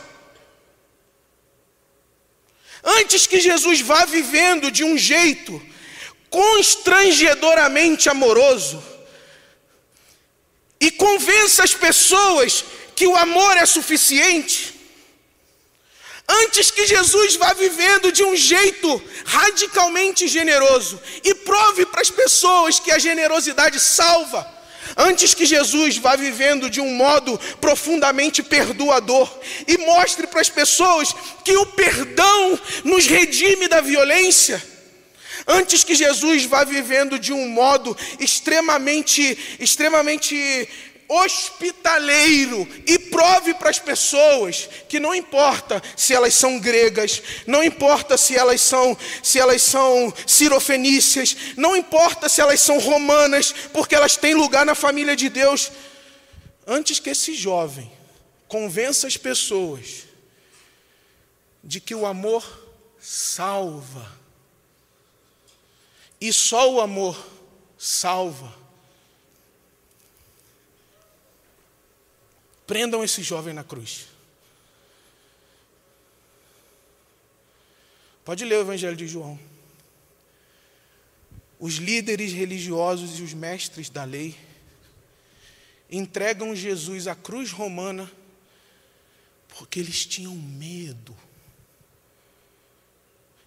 Antes 2.84 3.28
que 3.28 3.40
Jesus 3.40 3.82
vá 3.82 4.06
vivendo 4.06 4.72
de 4.72 4.84
um 4.84 4.98
jeito 4.98 5.62
constrangedoramente 6.30 8.10
amoroso 8.10 8.82
e 10.80 10.90
convença 10.90 11.64
as 11.64 11.76
pessoas 11.76 12.64
que 12.96 13.06
o 13.06 13.16
amor 13.16 13.58
é 13.58 13.66
suficiente, 13.66 14.80
antes 16.28 16.72
que 16.72 16.88
Jesus 16.88 17.36
vá 17.36 17.54
vivendo 17.54 18.12
de 18.12 18.24
um 18.24 18.36
jeito 18.36 19.02
radicalmente 19.26 20.28
generoso 20.28 21.00
e 21.24 21.36
prove 21.36 21.86
para 21.86 22.02
as 22.02 22.10
pessoas 22.10 22.80
que 22.80 22.92
a 22.92 22.98
generosidade 22.98 23.80
salva, 23.80 24.61
antes 24.98 25.34
que 25.34 25.46
Jesus 25.46 25.98
vá 25.98 26.16
vivendo 26.16 26.70
de 26.70 26.82
um 26.82 26.94
modo 26.96 27.40
profundamente 27.60 28.44
perdoador 28.44 29.32
e 29.68 29.78
mostre 29.78 30.28
para 30.28 30.42
as 30.42 30.50
pessoas 30.50 31.14
que 31.44 31.56
o 31.56 31.66
perdão 31.68 32.60
nos 32.84 33.06
redime 33.06 33.68
da 33.68 33.82
violência, 33.82 34.62
antes 35.48 35.84
que 35.84 35.96
Jesus 35.96 36.46
vá 36.46 36.64
vivendo 36.64 37.18
de 37.18 37.34
um 37.34 37.48
modo 37.50 37.96
extremamente 38.20 39.58
extremamente 39.60 40.68
hospitaleiro 41.12 42.66
e 42.88 42.98
prove 43.12 43.54
para 43.54 43.70
as 43.70 43.78
pessoas 43.78 44.68
que 44.88 45.00
não 45.00 45.14
importa 45.14 45.84
se 45.96 46.14
elas 46.14 46.34
são 46.34 46.58
gregas, 46.58 47.22
não 47.46 47.64
importa 47.64 48.18
se 48.18 48.36
elas 48.36 48.62
são 48.62 48.98
se 49.22 49.38
elas 49.38 49.62
são 49.62 50.12
cirofenícias, 50.26 51.36
não 51.58 51.76
importa 51.76 52.30
se 52.30 52.42
elas 52.42 52.62
são 52.62 52.80
romanas, 52.80 53.52
porque 53.74 53.94
elas 53.94 54.16
têm 54.16 54.34
lugar 54.34 54.66
na 54.66 54.74
família 54.74 55.16
de 55.16 55.30
Deus. 55.30 55.72
Antes 56.66 57.00
que 57.00 57.10
esse 57.10 57.36
jovem 57.36 57.92
convença 58.48 59.06
as 59.06 59.18
pessoas 59.18 60.06
de 61.64 61.80
que 61.80 61.94
o 61.94 62.06
amor 62.06 62.44
salva. 63.00 64.20
E 66.20 66.32
só 66.32 66.72
o 66.72 66.80
amor 66.80 67.18
salva 67.78 68.61
Prendam 72.72 73.04
esse 73.04 73.22
jovem 73.22 73.54
na 73.54 73.66
cruz. 73.66 74.08
Pode 78.24 78.46
ler 78.46 78.60
o 78.60 78.62
Evangelho 78.62 78.96
de 78.96 79.10
João. 79.10 79.38
Os 81.60 81.74
líderes 81.74 82.32
religiosos 82.32 83.20
e 83.20 83.24
os 83.24 83.34
mestres 83.34 83.90
da 83.90 84.06
lei 84.06 84.38
entregam 85.90 86.56
Jesus 86.56 87.08
à 87.08 87.14
cruz 87.14 87.52
romana 87.52 88.10
porque 89.50 89.82
eles 89.82 90.06
tinham 90.06 90.34
medo. 90.34 91.14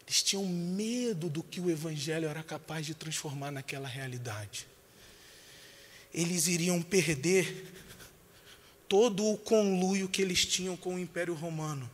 Eles 0.06 0.22
tinham 0.22 0.44
medo 0.44 1.30
do 1.30 1.42
que 1.42 1.62
o 1.62 1.70
Evangelho 1.70 2.28
era 2.28 2.42
capaz 2.42 2.84
de 2.84 2.92
transformar 2.92 3.50
naquela 3.50 3.88
realidade. 3.88 4.66
Eles 6.12 6.46
iriam 6.46 6.82
perder 6.82 7.83
todo 8.94 9.28
o 9.28 9.36
conluio 9.36 10.08
que 10.08 10.22
eles 10.22 10.46
tinham 10.46 10.76
com 10.76 10.94
o 10.94 10.98
Império 11.00 11.34
Romano. 11.34 11.90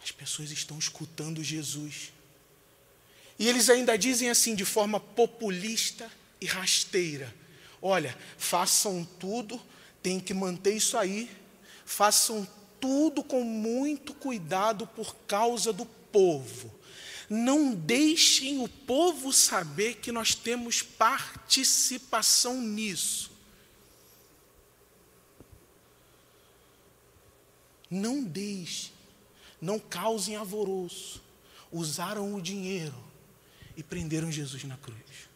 As 0.00 0.12
pessoas 0.12 0.52
estão 0.52 0.78
escutando 0.78 1.42
Jesus. 1.42 2.12
E 3.36 3.48
eles 3.48 3.68
ainda 3.68 3.98
dizem 3.98 4.30
assim, 4.30 4.54
de 4.54 4.64
forma 4.64 5.00
populista 5.00 6.08
e 6.40 6.46
rasteira: 6.46 7.34
olha, 7.82 8.16
façam 8.38 9.04
tudo, 9.18 9.60
tem 10.00 10.20
que 10.20 10.32
manter 10.32 10.76
isso 10.76 10.96
aí, 10.96 11.28
façam 11.84 12.46
tudo 12.80 13.20
com 13.20 13.42
muito 13.42 14.14
cuidado 14.14 14.86
por 14.86 15.16
causa 15.26 15.72
do 15.72 15.84
povo. 15.84 16.72
Não 17.28 17.74
deixem 17.74 18.62
o 18.62 18.68
povo 18.68 19.32
saber 19.32 19.96
que 19.96 20.12
nós 20.12 20.32
temos 20.32 20.80
participação 20.80 22.60
nisso. 22.60 23.31
Não 27.94 28.24
deixe, 28.24 28.90
não 29.60 29.78
causem 29.78 30.34
alvoroço. 30.34 31.22
Usaram 31.70 32.34
o 32.34 32.40
dinheiro 32.40 32.96
e 33.76 33.82
prenderam 33.82 34.32
Jesus 34.32 34.64
na 34.64 34.78
cruz. 34.78 35.28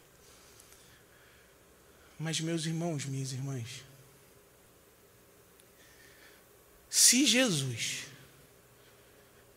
Mas, 2.18 2.40
meus 2.40 2.64
irmãos, 2.64 3.04
minhas 3.04 3.32
irmãs, 3.32 3.84
se 6.88 7.26
Jesus, 7.26 8.06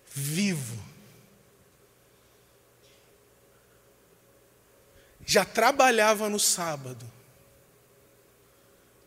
vivo, 0.09 0.77
já 5.25 5.45
trabalhava 5.45 6.27
no 6.27 6.39
sábado 6.39 7.09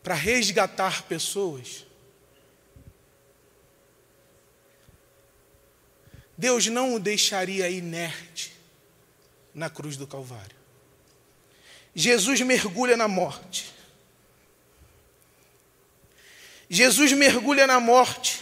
para 0.01 0.15
resgatar 0.15 1.03
pessoas, 1.03 1.85
Deus 6.37 6.67
não 6.67 6.95
o 6.95 6.99
deixaria 6.99 7.69
inerte 7.69 8.53
na 9.53 9.69
cruz 9.69 9.95
do 9.97 10.07
Calvário. 10.07 10.55
Jesus 11.95 12.41
mergulha 12.41 12.97
na 12.97 13.07
morte. 13.07 13.71
Jesus 16.69 17.11
mergulha 17.11 17.67
na 17.67 17.79
morte 17.79 18.41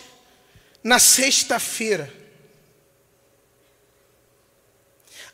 na 0.83 0.99
sexta-feira. 0.99 2.11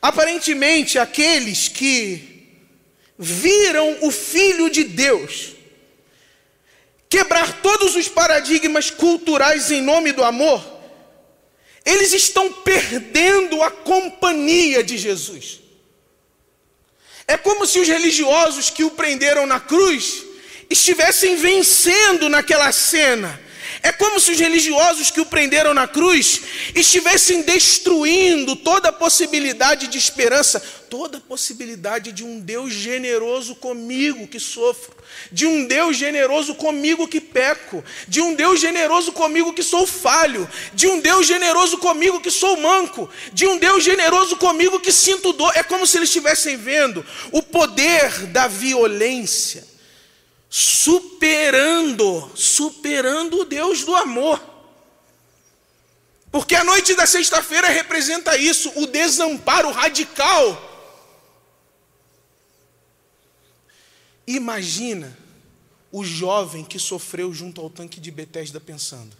Aparentemente, 0.00 0.98
aqueles 0.98 1.68
que 1.68 2.56
viram 3.18 3.98
o 4.02 4.10
Filho 4.10 4.70
de 4.70 4.84
Deus 4.84 5.54
quebrar 7.08 7.62
todos 7.62 7.96
os 7.96 8.08
paradigmas 8.08 8.90
culturais 8.90 9.70
em 9.70 9.80
nome 9.80 10.12
do 10.12 10.22
amor, 10.22 10.77
eles 11.88 12.12
estão 12.12 12.52
perdendo 12.52 13.62
a 13.62 13.70
companhia 13.70 14.84
de 14.84 14.98
Jesus. 14.98 15.60
É 17.26 17.38
como 17.38 17.66
se 17.66 17.78
os 17.78 17.88
religiosos 17.88 18.68
que 18.68 18.84
o 18.84 18.90
prenderam 18.90 19.46
na 19.46 19.58
cruz 19.58 20.22
estivessem 20.68 21.36
vencendo 21.36 22.28
naquela 22.28 22.70
cena 22.72 23.40
é 23.82 23.92
como 23.92 24.18
se 24.18 24.32
os 24.32 24.38
religiosos 24.38 25.10
que 25.10 25.20
o 25.20 25.26
prenderam 25.26 25.72
na 25.72 25.86
cruz 25.86 26.40
estivessem 26.74 27.42
destruindo 27.42 28.56
toda 28.56 28.92
possibilidade 28.92 29.86
de 29.86 29.98
esperança, 29.98 30.60
toda 30.90 31.20
possibilidade 31.20 32.12
de 32.12 32.24
um 32.24 32.40
Deus 32.40 32.72
generoso 32.72 33.54
comigo 33.54 34.26
que 34.26 34.40
sofro, 34.40 34.96
de 35.30 35.46
um 35.46 35.66
Deus 35.66 35.96
generoso 35.96 36.54
comigo 36.54 37.06
que 37.06 37.20
peco, 37.20 37.84
de 38.08 38.20
um 38.20 38.34
Deus 38.34 38.60
generoso 38.60 39.12
comigo 39.12 39.52
que 39.52 39.62
sou 39.62 39.86
falho, 39.86 40.48
de 40.74 40.88
um 40.88 41.00
Deus 41.00 41.26
generoso 41.26 41.78
comigo 41.78 42.20
que 42.20 42.30
sou 42.30 42.56
manco, 42.56 43.08
de 43.32 43.46
um 43.46 43.58
Deus 43.58 43.84
generoso 43.84 44.36
comigo 44.36 44.80
que 44.80 44.90
sinto 44.90 45.32
dor. 45.32 45.52
É 45.54 45.62
como 45.62 45.86
se 45.86 45.98
eles 45.98 46.08
estivessem 46.08 46.56
vendo 46.56 47.04
o 47.30 47.42
poder 47.42 48.26
da 48.26 48.48
violência 48.48 49.77
superando, 50.48 52.30
superando 52.34 53.40
o 53.40 53.44
Deus 53.44 53.84
do 53.84 53.94
amor. 53.94 54.40
Porque 56.30 56.54
a 56.54 56.64
noite 56.64 56.94
da 56.94 57.06
sexta-feira 57.06 57.68
representa 57.68 58.36
isso, 58.36 58.70
o 58.76 58.86
desamparo 58.86 59.70
radical. 59.70 60.66
Imagina 64.26 65.16
o 65.90 66.04
jovem 66.04 66.64
que 66.64 66.78
sofreu 66.78 67.32
junto 67.32 67.60
ao 67.60 67.70
tanque 67.70 67.98
de 67.98 68.10
Betesda 68.10 68.60
pensando: 68.60 69.16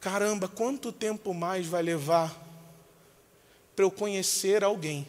caramba, 0.00 0.48
quanto 0.48 0.90
tempo 0.90 1.32
mais 1.32 1.66
vai 1.66 1.82
levar 1.82 2.42
para 3.76 3.84
eu 3.84 3.90
conhecer 3.90 4.64
alguém 4.64 5.06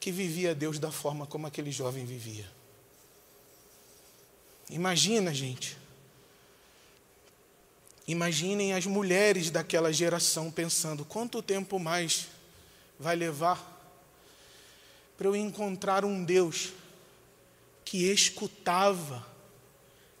que 0.00 0.10
vivia 0.10 0.54
Deus 0.54 0.78
da 0.78 0.90
forma 0.90 1.26
como 1.26 1.46
aquele 1.46 1.70
jovem 1.70 2.06
vivia? 2.06 2.53
Imagina, 4.70 5.32
gente. 5.32 5.76
Imaginem 8.06 8.74
as 8.74 8.86
mulheres 8.86 9.50
daquela 9.50 9.92
geração 9.92 10.50
pensando: 10.50 11.04
quanto 11.04 11.42
tempo 11.42 11.78
mais 11.78 12.28
vai 12.98 13.16
levar 13.16 13.72
para 15.16 15.28
eu 15.28 15.36
encontrar 15.36 16.04
um 16.04 16.24
Deus 16.24 16.72
que 17.84 18.10
escutava, 18.10 19.26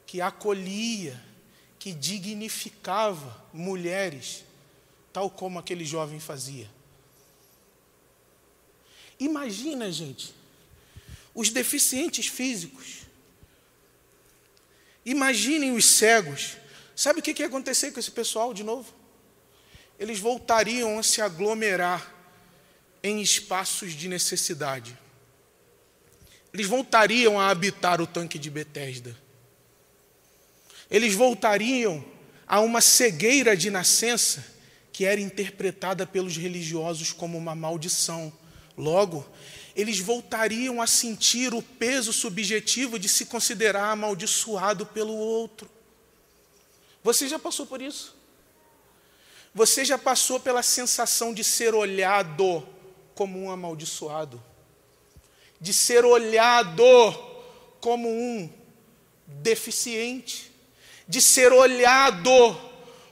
que 0.06 0.20
acolhia, 0.20 1.20
que 1.78 1.92
dignificava 1.92 3.42
mulheres, 3.52 4.44
tal 5.12 5.28
como 5.28 5.58
aquele 5.58 5.84
jovem 5.84 6.20
fazia? 6.20 6.70
Imagina, 9.18 9.90
gente, 9.92 10.34
os 11.34 11.50
deficientes 11.50 12.26
físicos. 12.26 13.03
Imaginem 15.04 15.72
os 15.72 15.84
cegos. 15.84 16.56
Sabe 16.96 17.20
o 17.20 17.22
que 17.22 17.40
ia 17.40 17.46
acontecer 17.46 17.90
com 17.92 18.00
esse 18.00 18.10
pessoal 18.10 18.54
de 18.54 18.62
novo? 18.62 18.92
Eles 19.98 20.18
voltariam 20.18 20.98
a 20.98 21.02
se 21.02 21.20
aglomerar 21.20 22.12
em 23.02 23.20
espaços 23.20 23.92
de 23.92 24.08
necessidade. 24.08 24.98
Eles 26.52 26.66
voltariam 26.66 27.38
a 27.38 27.48
habitar 27.48 28.00
o 28.00 28.06
tanque 28.06 28.38
de 28.38 28.48
Betesda. 28.48 29.16
Eles 30.90 31.14
voltariam 31.14 32.04
a 32.46 32.60
uma 32.60 32.80
cegueira 32.80 33.56
de 33.56 33.70
nascença 33.70 34.44
que 34.92 35.04
era 35.04 35.20
interpretada 35.20 36.06
pelos 36.06 36.36
religiosos 36.36 37.12
como 37.12 37.36
uma 37.36 37.54
maldição. 37.54 38.32
Logo, 38.76 39.28
eles 39.74 39.98
voltariam 39.98 40.80
a 40.80 40.86
sentir 40.86 41.52
o 41.52 41.60
peso 41.60 42.12
subjetivo 42.12 42.98
de 42.98 43.08
se 43.08 43.26
considerar 43.26 43.90
amaldiçoado 43.90 44.86
pelo 44.86 45.14
outro. 45.14 45.68
Você 47.02 47.28
já 47.28 47.38
passou 47.38 47.66
por 47.66 47.82
isso? 47.82 48.16
Você 49.52 49.84
já 49.84 49.98
passou 49.98 50.38
pela 50.38 50.62
sensação 50.62 51.34
de 51.34 51.42
ser 51.42 51.74
olhado 51.74 52.66
como 53.14 53.40
um 53.40 53.50
amaldiçoado? 53.50 54.42
De 55.60 55.72
ser 55.72 56.04
olhado 56.04 56.84
como 57.80 58.08
um 58.08 58.48
deficiente? 59.26 60.52
De 61.06 61.20
ser 61.20 61.52
olhado 61.52 62.30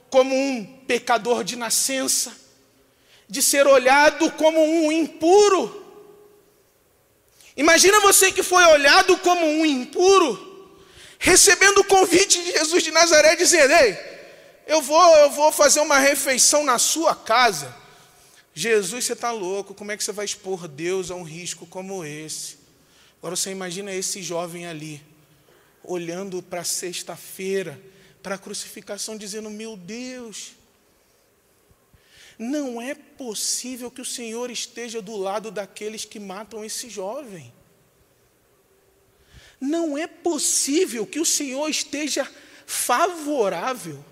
como 0.09 0.33
um 0.33 0.65
pecador 0.87 1.43
de 1.43 1.55
nascença? 1.55 2.35
De 3.29 3.41
ser 3.41 3.67
olhado 3.67 4.31
como 4.31 4.61
um 4.61 4.91
impuro? 4.91 5.82
Imagina 7.55 7.99
você 7.99 8.31
que 8.31 8.41
foi 8.41 8.63
olhado 8.65 9.17
como 9.17 9.45
um 9.45 9.65
impuro 9.65 10.51
recebendo 11.23 11.79
o 11.79 11.83
convite 11.85 12.43
de 12.43 12.51
Jesus 12.51 12.83
de 12.83 12.91
Nazaré, 12.91 13.35
dizendo: 13.35 13.71
Ei, 13.73 13.97
eu 14.67 14.81
vou, 14.81 15.15
eu 15.17 15.29
vou 15.31 15.51
fazer 15.51 15.79
uma 15.79 15.97
refeição 15.97 16.63
na 16.63 16.77
sua 16.77 17.15
casa. 17.15 17.73
Jesus, 18.53 19.05
você 19.05 19.13
está 19.13 19.31
louco, 19.31 19.73
como 19.73 19.91
é 19.91 19.97
que 19.97 20.03
você 20.03 20.11
vai 20.11 20.25
expor 20.25 20.67
Deus 20.67 21.09
a 21.09 21.15
um 21.15 21.23
risco 21.23 21.65
como 21.65 22.03
esse? 22.03 22.57
Agora 23.19 23.35
você 23.35 23.51
imagina 23.51 23.91
esse 23.93 24.21
jovem 24.21 24.67
ali, 24.67 25.01
olhando 25.83 26.43
para 26.43 26.63
sexta-feira, 26.63 27.81
para 28.21 28.35
a 28.35 28.37
crucificação, 28.37 29.17
dizendo: 29.17 29.49
Meu 29.49 29.77
Deus, 29.77 30.51
não 32.37 32.81
é 32.81 32.93
possível 32.93 33.91
que 33.91 34.01
o 34.01 34.05
Senhor 34.05 34.49
esteja 34.49 35.01
do 35.01 35.15
lado 35.15 35.51
daqueles 35.51 36.05
que 36.05 36.19
matam 36.19 36.63
esse 36.63 36.89
jovem. 36.89 37.53
Não 39.59 39.97
é 39.97 40.07
possível 40.07 41.05
que 41.05 41.19
o 41.19 41.25
Senhor 41.25 41.69
esteja 41.69 42.29
favorável 42.65 44.03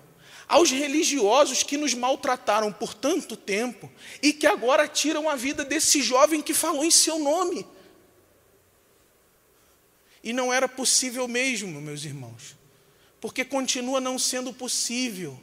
aos 0.48 0.70
religiosos 0.70 1.62
que 1.62 1.76
nos 1.76 1.94
maltrataram 1.94 2.72
por 2.72 2.94
tanto 2.94 3.36
tempo 3.36 3.90
e 4.22 4.32
que 4.32 4.46
agora 4.46 4.86
tiram 4.86 5.28
a 5.28 5.34
vida 5.34 5.64
desse 5.64 6.02
jovem 6.02 6.42
que 6.42 6.54
falou 6.54 6.84
em 6.84 6.90
seu 6.90 7.18
nome. 7.18 7.66
E 10.22 10.32
não 10.32 10.52
era 10.52 10.68
possível 10.68 11.26
mesmo, 11.26 11.80
meus 11.80 12.04
irmãos, 12.04 12.54
porque 13.20 13.44
continua 13.44 14.00
não 14.00 14.18
sendo 14.18 14.52
possível 14.52 15.38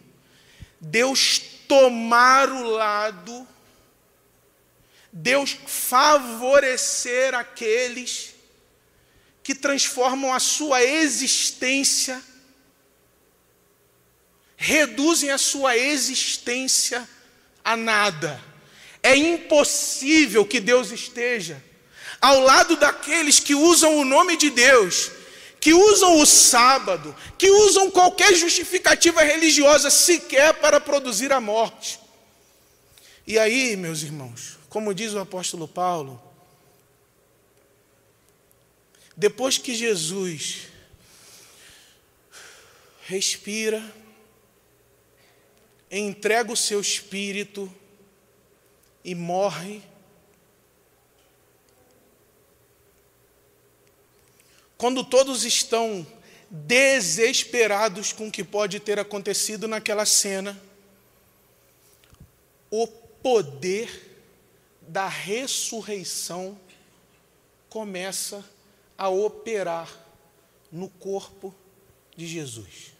Deus 0.80 1.42
tomar 1.70 2.50
o 2.50 2.64
lado, 2.64 3.48
Deus 5.14 5.56
favorecer 5.68 7.36
aqueles 7.36 8.34
que 9.44 9.54
transformam 9.54 10.34
a 10.34 10.40
sua 10.40 10.84
existência, 10.84 12.22
reduzem 14.58 15.30
a 15.30 15.38
sua 15.38 15.78
existência 15.78 17.08
a 17.64 17.78
nada. 17.78 18.44
É 19.04 19.16
impossível 19.16 20.44
que 20.46 20.60
Deus 20.60 20.92
esteja 20.92 21.64
ao 22.20 22.42
lado 22.42 22.76
daqueles 22.76 23.40
que 23.40 23.56
usam 23.56 23.98
o 23.98 24.06
nome 24.06 24.36
de 24.36 24.50
Deus, 24.50 25.12
que 25.60 25.74
usam 25.74 26.20
o 26.20 26.26
sábado, 26.26 27.16
que 27.38 27.50
usam 27.50 27.92
qualquer 27.92 28.34
justificativa 28.34 29.22
religiosa 29.22 29.90
sequer 29.90 30.54
para 30.56 30.80
produzir 30.80 31.32
a 31.34 31.42
morte. 31.42 32.00
E 33.28 33.38
aí, 33.38 33.76
meus 33.76 34.02
irmãos, 34.02 34.58
como 34.70 34.94
diz 34.94 35.14
o 35.14 35.20
apóstolo 35.20 35.68
Paulo, 35.68 36.22
depois 39.16 39.58
que 39.58 39.76
Jesus 39.76 40.68
respira, 43.02 43.84
entrega 45.92 46.52
o 46.54 46.58
seu 46.58 46.80
espírito 46.80 47.72
e 49.04 49.14
morre, 49.14 49.82
quando 54.80 55.04
todos 55.04 55.44
estão 55.44 56.08
desesperados 56.50 58.14
com 58.14 58.30
o 58.30 58.32
que 58.32 58.46
pode 58.46 58.80
ter 58.80 58.98
acontecido 58.98 59.68
naquela 59.68 60.06
cena, 60.06 60.58
o 62.72 62.88
poder 62.88 64.24
da 64.82 65.06
ressurreição 65.06 66.58
começa 67.68 68.42
a 68.98 69.10
operar 69.10 69.94
no 70.72 70.88
corpo 70.88 71.54
de 72.16 72.26
Jesus. 72.26 72.94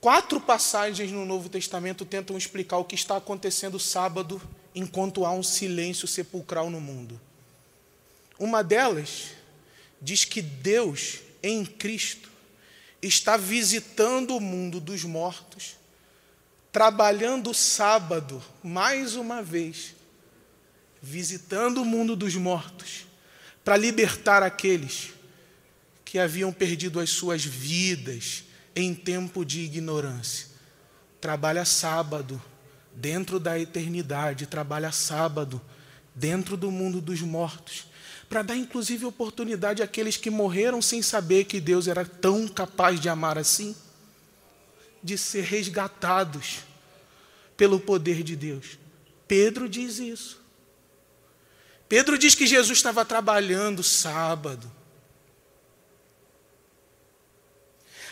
Quatro 0.00 0.40
passagens 0.40 1.12
no 1.12 1.26
Novo 1.26 1.50
Testamento 1.50 2.06
tentam 2.06 2.38
explicar 2.38 2.78
o 2.78 2.84
que 2.86 2.94
está 2.94 3.18
acontecendo 3.18 3.78
sábado 3.78 4.40
enquanto 4.74 5.24
há 5.24 5.32
um 5.32 5.42
silêncio 5.42 6.06
sepulcral 6.06 6.70
no 6.70 6.80
mundo. 6.80 7.20
Uma 8.38 8.62
delas 8.62 9.30
diz 10.00 10.24
que 10.24 10.40
Deus, 10.40 11.18
em 11.42 11.64
Cristo, 11.64 12.30
está 13.02 13.36
visitando 13.36 14.36
o 14.36 14.40
mundo 14.40 14.80
dos 14.80 15.04
mortos, 15.04 15.76
trabalhando 16.72 17.52
sábado 17.52 18.42
mais 18.62 19.16
uma 19.16 19.42
vez 19.42 19.94
visitando 21.02 21.82
o 21.82 21.84
mundo 21.84 22.14
dos 22.14 22.34
mortos, 22.34 23.06
para 23.64 23.76
libertar 23.76 24.42
aqueles 24.42 25.10
que 26.04 26.18
haviam 26.18 26.52
perdido 26.52 26.98
as 27.00 27.10
suas 27.10 27.44
vidas 27.44 28.44
em 28.74 28.94
tempo 28.94 29.44
de 29.44 29.60
ignorância. 29.60 30.48
Trabalha 31.20 31.64
sábado, 31.64 32.42
dentro 32.94 33.40
da 33.40 33.58
eternidade, 33.58 34.46
trabalha 34.46 34.92
sábado, 34.92 35.60
dentro 36.14 36.56
do 36.56 36.70
mundo 36.70 37.00
dos 37.00 37.20
mortos, 37.20 37.86
para 38.28 38.42
dar 38.42 38.56
inclusive 38.56 39.04
oportunidade 39.04 39.82
àqueles 39.82 40.16
que 40.16 40.30
morreram 40.30 40.80
sem 40.80 41.02
saber 41.02 41.44
que 41.44 41.60
Deus 41.60 41.88
era 41.88 42.04
tão 42.04 42.46
capaz 42.46 43.00
de 43.00 43.08
amar 43.08 43.38
assim, 43.38 43.74
de 45.02 45.16
ser 45.16 45.44
resgatados 45.44 46.60
pelo 47.56 47.80
poder 47.80 48.22
de 48.22 48.36
Deus. 48.36 48.78
Pedro 49.26 49.68
diz 49.68 49.98
isso. 49.98 50.40
Pedro 51.88 52.16
diz 52.16 52.34
que 52.34 52.46
Jesus 52.46 52.78
estava 52.78 53.04
trabalhando 53.04 53.82
sábado. 53.82 54.70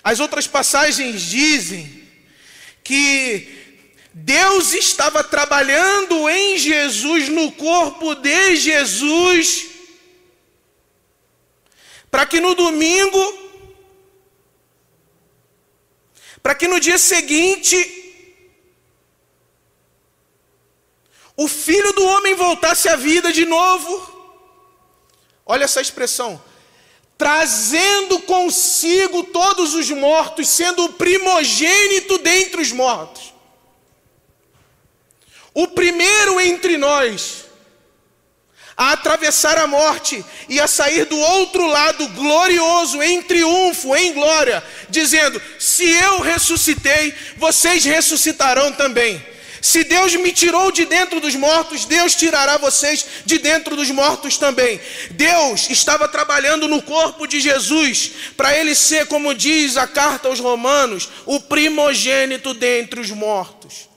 As 0.02 0.20
outras 0.20 0.46
passagens 0.46 1.22
dizem 1.22 2.08
que 2.82 3.67
Deus 4.12 4.72
estava 4.72 5.22
trabalhando 5.22 6.28
em 6.28 6.58
Jesus, 6.58 7.28
no 7.28 7.52
corpo 7.52 8.14
de 8.14 8.56
Jesus, 8.56 9.66
para 12.10 12.26
que 12.26 12.40
no 12.40 12.54
domingo, 12.54 13.38
para 16.42 16.54
que 16.54 16.66
no 16.66 16.80
dia 16.80 16.98
seguinte, 16.98 17.76
o 21.36 21.46
filho 21.46 21.92
do 21.92 22.04
homem 22.04 22.34
voltasse 22.34 22.88
à 22.88 22.96
vida 22.96 23.32
de 23.32 23.44
novo. 23.44 24.16
Olha 25.46 25.64
essa 25.64 25.80
expressão. 25.80 26.42
trazendo 27.16 28.20
consigo 28.20 29.24
todos 29.24 29.74
os 29.74 29.90
mortos, 29.90 30.48
sendo 30.48 30.84
o 30.84 30.92
primogênito 30.92 32.16
dentre 32.18 32.62
os 32.62 32.70
mortos. 32.70 33.34
O 35.58 35.66
primeiro 35.66 36.40
entre 36.40 36.76
nós 36.78 37.46
a 38.76 38.92
atravessar 38.92 39.58
a 39.58 39.66
morte 39.66 40.24
e 40.48 40.60
a 40.60 40.68
sair 40.68 41.04
do 41.06 41.18
outro 41.18 41.66
lado 41.66 42.06
glorioso, 42.10 43.02
em 43.02 43.20
triunfo, 43.20 43.96
em 43.96 44.12
glória, 44.12 44.62
dizendo: 44.88 45.42
Se 45.58 45.84
eu 45.84 46.20
ressuscitei, 46.20 47.12
vocês 47.38 47.84
ressuscitarão 47.84 48.70
também. 48.70 49.20
Se 49.60 49.82
Deus 49.82 50.14
me 50.14 50.30
tirou 50.30 50.70
de 50.70 50.84
dentro 50.84 51.20
dos 51.20 51.34
mortos, 51.34 51.84
Deus 51.86 52.14
tirará 52.14 52.56
vocês 52.56 53.04
de 53.24 53.38
dentro 53.38 53.74
dos 53.74 53.90
mortos 53.90 54.38
também. 54.38 54.80
Deus 55.10 55.68
estava 55.70 56.06
trabalhando 56.06 56.68
no 56.68 56.80
corpo 56.80 57.26
de 57.26 57.40
Jesus 57.40 58.12
para 58.36 58.56
ele 58.56 58.76
ser, 58.76 59.06
como 59.06 59.34
diz 59.34 59.76
a 59.76 59.88
carta 59.88 60.28
aos 60.28 60.38
Romanos, 60.38 61.08
o 61.26 61.40
primogênito 61.40 62.54
dentre 62.54 63.00
os 63.00 63.10
mortos. 63.10 63.87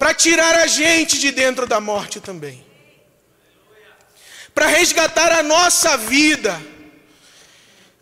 Para 0.00 0.14
tirar 0.14 0.56
a 0.56 0.66
gente 0.66 1.18
de 1.18 1.30
dentro 1.30 1.66
da 1.66 1.80
morte 1.80 2.18
também. 2.18 2.66
Para 4.52 4.66
resgatar 4.66 5.30
a 5.30 5.42
nossa 5.44 5.96
vida 5.96 6.60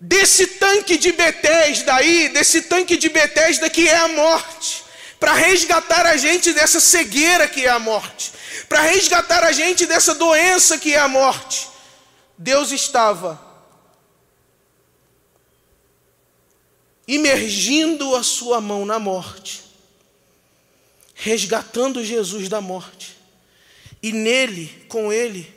desse 0.01 0.47
tanque 0.47 0.97
de 0.97 1.13
Betesda 1.13 1.97
aí, 1.97 2.29
desse 2.29 2.63
tanque 2.63 2.97
de 2.97 3.09
Betesda 3.11 3.69
que 3.69 3.87
é 3.87 3.97
a 3.97 4.09
morte 4.09 4.85
para 5.19 5.35
resgatar 5.35 6.07
a 6.07 6.17
gente 6.17 6.53
dessa 6.53 6.79
cegueira 6.79 7.49
que 7.49 7.65
é 7.65 7.69
a 7.69 7.79
morte, 7.79 8.33
para 8.69 8.83
resgatar 8.83 9.43
a 9.43 9.51
gente 9.51 9.85
dessa 9.85 10.15
doença 10.15 10.79
que 10.79 10.95
é 10.95 10.99
a 10.99 11.09
morte. 11.09 11.69
Deus 12.37 12.71
estava 12.71 13.47
imergindo 17.07 18.15
a 18.15 18.23
sua 18.23 18.61
mão 18.61 18.87
na 18.87 19.01
morte, 19.01 19.65
resgatando 21.21 22.05
Jesus 22.05 22.49
da 22.49 22.61
morte, 22.61 23.17
e 24.01 24.13
nele, 24.13 24.69
com 24.89 25.13
ele, 25.13 25.53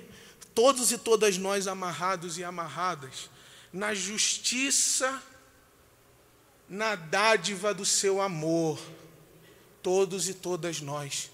todos 0.56 0.92
e 0.92 0.98
todas 0.98 1.38
nós 1.38 1.68
amarrados 1.68 2.40
e 2.40 2.44
amarradas, 2.44 3.30
na 3.72 3.94
justiça, 3.94 5.22
na 6.68 6.96
dádiva 6.96 7.74
do 7.74 7.86
seu 7.86 8.20
amor 8.20 8.80
todos 9.84 10.30
e 10.30 10.34
todas 10.34 10.82
nós, 10.82 11.30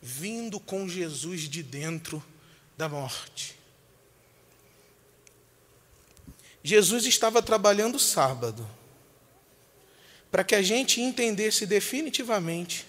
vindo 0.00 0.58
com 0.58 0.88
Jesus 0.88 1.42
de 1.42 1.62
dentro 1.62 2.22
da 2.76 2.88
morte. 2.88 3.54
Jesus 6.62 7.04
estava 7.04 7.42
trabalhando 7.42 7.98
sábado, 7.98 8.68
para 10.30 10.44
que 10.44 10.54
a 10.54 10.62
gente 10.62 11.00
entendesse 11.00 11.66
definitivamente 11.66 12.87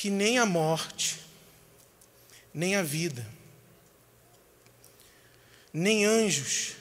que 0.00 0.10
nem 0.10 0.38
a 0.38 0.46
morte, 0.46 1.18
nem 2.54 2.76
a 2.76 2.84
vida, 2.84 3.26
nem 5.72 6.04
anjos, 6.04 6.74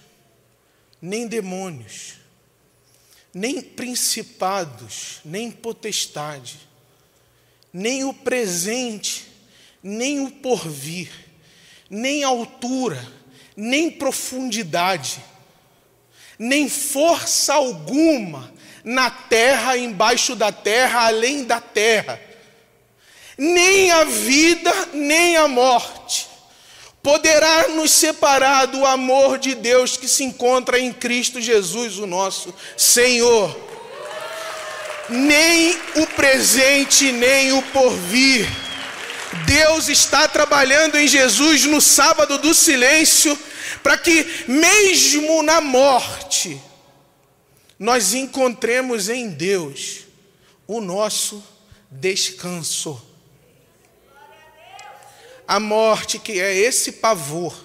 nem 1.01 1.25
demônios, 1.25 2.13
nem 3.33 3.59
principados, 3.59 5.19
nem 5.25 5.49
potestade, 5.49 6.59
nem 7.73 8.03
o 8.03 8.13
presente, 8.13 9.25
nem 9.81 10.19
o 10.19 10.29
porvir, 10.29 11.09
nem 11.89 12.23
altura, 12.23 13.03
nem 13.55 13.89
profundidade, 13.89 15.23
nem 16.37 16.69
força 16.69 17.55
alguma 17.55 18.53
na 18.83 19.09
terra, 19.09 19.75
embaixo 19.75 20.35
da 20.35 20.51
terra, 20.51 21.07
além 21.07 21.45
da 21.45 21.59
terra, 21.59 22.26
nem 23.37 23.91
a 23.91 24.03
vida, 24.03 24.73
nem 24.93 25.37
a 25.37 25.47
morte 25.47 26.27
poderá 27.07 27.69
nos 27.69 27.91
separar 27.91 28.65
do 28.65 28.85
amor 28.85 29.37
de 29.37 29.55
Deus 29.55 29.95
que 29.95 30.09
se 30.09 30.25
encontra 30.25 30.77
em 30.77 30.91
Cristo 30.91 31.39
Jesus, 31.39 31.97
o 31.99 32.05
nosso 32.05 32.53
Senhor. 32.75 33.57
Nem 35.07 35.73
o 35.95 36.05
presente, 36.05 37.13
nem 37.13 37.53
o 37.53 37.61
porvir. 37.61 38.45
Deus 39.45 39.87
está 39.87 40.27
trabalhando 40.27 40.97
em 40.97 41.07
Jesus 41.07 41.63
no 41.63 41.79
sábado 41.79 42.37
do 42.39 42.53
silêncio, 42.53 43.39
para 43.81 43.97
que, 43.97 44.43
mesmo 44.45 45.41
na 45.43 45.61
morte, 45.61 46.61
nós 47.79 48.13
encontremos 48.13 49.07
em 49.07 49.29
Deus 49.29 49.99
o 50.67 50.81
nosso 50.81 51.41
descanso 51.89 53.01
a 55.47 55.59
morte 55.59 56.19
que 56.19 56.39
é 56.39 56.53
esse 56.53 56.93
pavor, 56.93 57.57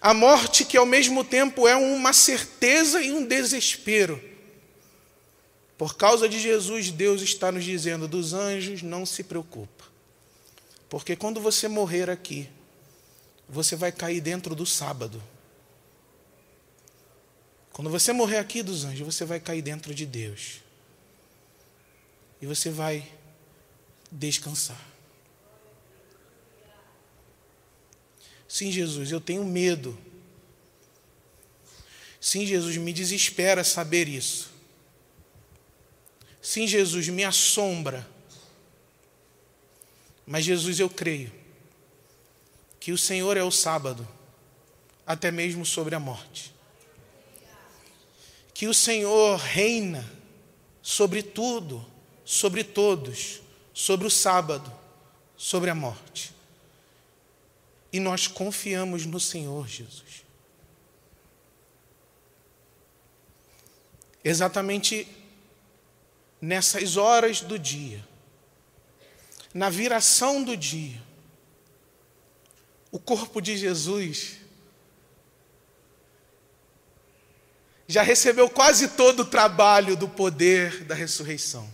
a 0.00 0.12
morte 0.12 0.64
que 0.64 0.76
ao 0.76 0.84
mesmo 0.84 1.22
tempo 1.22 1.68
é 1.68 1.76
uma 1.76 2.12
certeza 2.12 3.00
e 3.00 3.12
um 3.12 3.24
desespero. 3.24 4.20
Por 5.78 5.96
causa 5.96 6.28
de 6.28 6.40
Jesus, 6.40 6.90
Deus 6.90 7.22
está 7.22 7.52
nos 7.52 7.64
dizendo: 7.64 8.08
dos 8.08 8.34
anjos, 8.34 8.82
não 8.82 9.06
se 9.06 9.22
preocupa, 9.22 9.84
porque 10.88 11.14
quando 11.14 11.40
você 11.40 11.68
morrer 11.68 12.10
aqui, 12.10 12.48
você 13.48 13.76
vai 13.76 13.92
cair 13.92 14.20
dentro 14.20 14.56
do 14.56 14.66
sábado. 14.66 15.22
Quando 17.72 17.88
você 17.88 18.12
morrer 18.12 18.36
aqui 18.38 18.62
dos 18.62 18.84
anjos, 18.84 19.14
você 19.14 19.24
vai 19.24 19.40
cair 19.40 19.62
dentro 19.62 19.94
de 19.94 20.04
Deus. 20.04 20.60
E 22.40 22.46
você 22.46 22.68
vai 22.68 23.10
descansar. 24.10 24.91
Sim, 28.52 28.70
Jesus, 28.70 29.10
eu 29.10 29.18
tenho 29.18 29.46
medo. 29.46 29.98
Sim, 32.20 32.44
Jesus, 32.44 32.76
me 32.76 32.92
desespera 32.92 33.64
saber 33.64 34.06
isso. 34.06 34.50
Sim, 36.42 36.66
Jesus, 36.66 37.08
me 37.08 37.24
assombra. 37.24 38.06
Mas, 40.26 40.44
Jesus, 40.44 40.78
eu 40.78 40.90
creio 40.90 41.32
que 42.78 42.92
o 42.92 42.98
Senhor 42.98 43.38
é 43.38 43.42
o 43.42 43.50
sábado, 43.50 44.06
até 45.06 45.30
mesmo 45.30 45.64
sobre 45.64 45.94
a 45.94 45.98
morte. 45.98 46.54
Que 48.52 48.66
o 48.66 48.74
Senhor 48.74 49.38
reina 49.38 50.06
sobre 50.82 51.22
tudo, 51.22 51.82
sobre 52.22 52.62
todos, 52.62 53.40
sobre 53.72 54.06
o 54.06 54.10
sábado, 54.10 54.70
sobre 55.38 55.70
a 55.70 55.74
morte. 55.74 56.41
E 57.92 58.00
nós 58.00 58.26
confiamos 58.26 59.04
no 59.04 59.20
Senhor 59.20 59.68
Jesus. 59.68 60.24
Exatamente 64.24 65.06
nessas 66.40 66.96
horas 66.96 67.40
do 67.40 67.58
dia, 67.58 68.04
na 69.52 69.68
viração 69.68 70.42
do 70.42 70.56
dia, 70.56 71.00
o 72.90 72.98
corpo 72.98 73.40
de 73.40 73.56
Jesus 73.56 74.38
já 77.86 78.02
recebeu 78.02 78.48
quase 78.48 78.88
todo 78.88 79.20
o 79.20 79.26
trabalho 79.26 79.96
do 79.96 80.08
poder 80.08 80.84
da 80.84 80.94
ressurreição. 80.94 81.72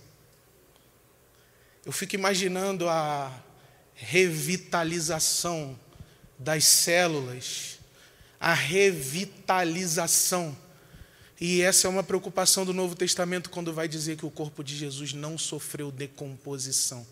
Eu 1.86 1.92
fico 1.92 2.16
imaginando 2.16 2.88
a 2.88 3.32
revitalização 3.94 5.78
das 6.38 6.64
células, 6.64 7.78
a 8.38 8.54
revitalização. 8.54 10.56
E 11.40 11.62
essa 11.62 11.86
é 11.86 11.90
uma 11.90 12.02
preocupação 12.02 12.64
do 12.64 12.72
Novo 12.72 12.94
Testamento 12.94 13.50
quando 13.50 13.72
vai 13.72 13.88
dizer 13.88 14.16
que 14.16 14.26
o 14.26 14.30
corpo 14.30 14.62
de 14.62 14.76
Jesus 14.76 15.12
não 15.12 15.36
sofreu 15.36 15.90
decomposição, 15.90 17.06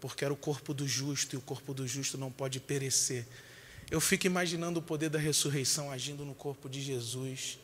porque 0.00 0.24
era 0.24 0.32
o 0.32 0.36
corpo 0.36 0.74
do 0.74 0.86
justo 0.86 1.34
e 1.34 1.38
o 1.38 1.42
corpo 1.42 1.72
do 1.72 1.86
justo 1.86 2.18
não 2.18 2.30
pode 2.30 2.60
perecer. 2.60 3.26
Eu 3.90 4.00
fico 4.00 4.26
imaginando 4.26 4.78
o 4.78 4.82
poder 4.82 5.10
da 5.10 5.18
ressurreição 5.18 5.90
agindo 5.90 6.24
no 6.24 6.34
corpo 6.34 6.68
de 6.68 6.80
Jesus, 6.80 7.58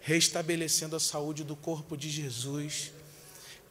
restabelecendo 0.00 0.96
a 0.96 1.00
saúde 1.00 1.44
do 1.44 1.54
corpo 1.54 1.96
de 1.96 2.08
Jesus, 2.08 2.92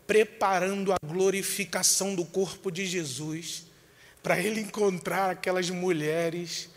preparando 0.05 0.93
a 0.93 0.97
glorificação 1.05 2.15
do 2.15 2.23
corpo 2.23 2.71
de 2.71 2.85
Jesus 2.85 3.66
para 4.21 4.39
ele 4.39 4.61
encontrar 4.61 5.31
aquelas 5.31 5.69
mulheres 5.69 6.69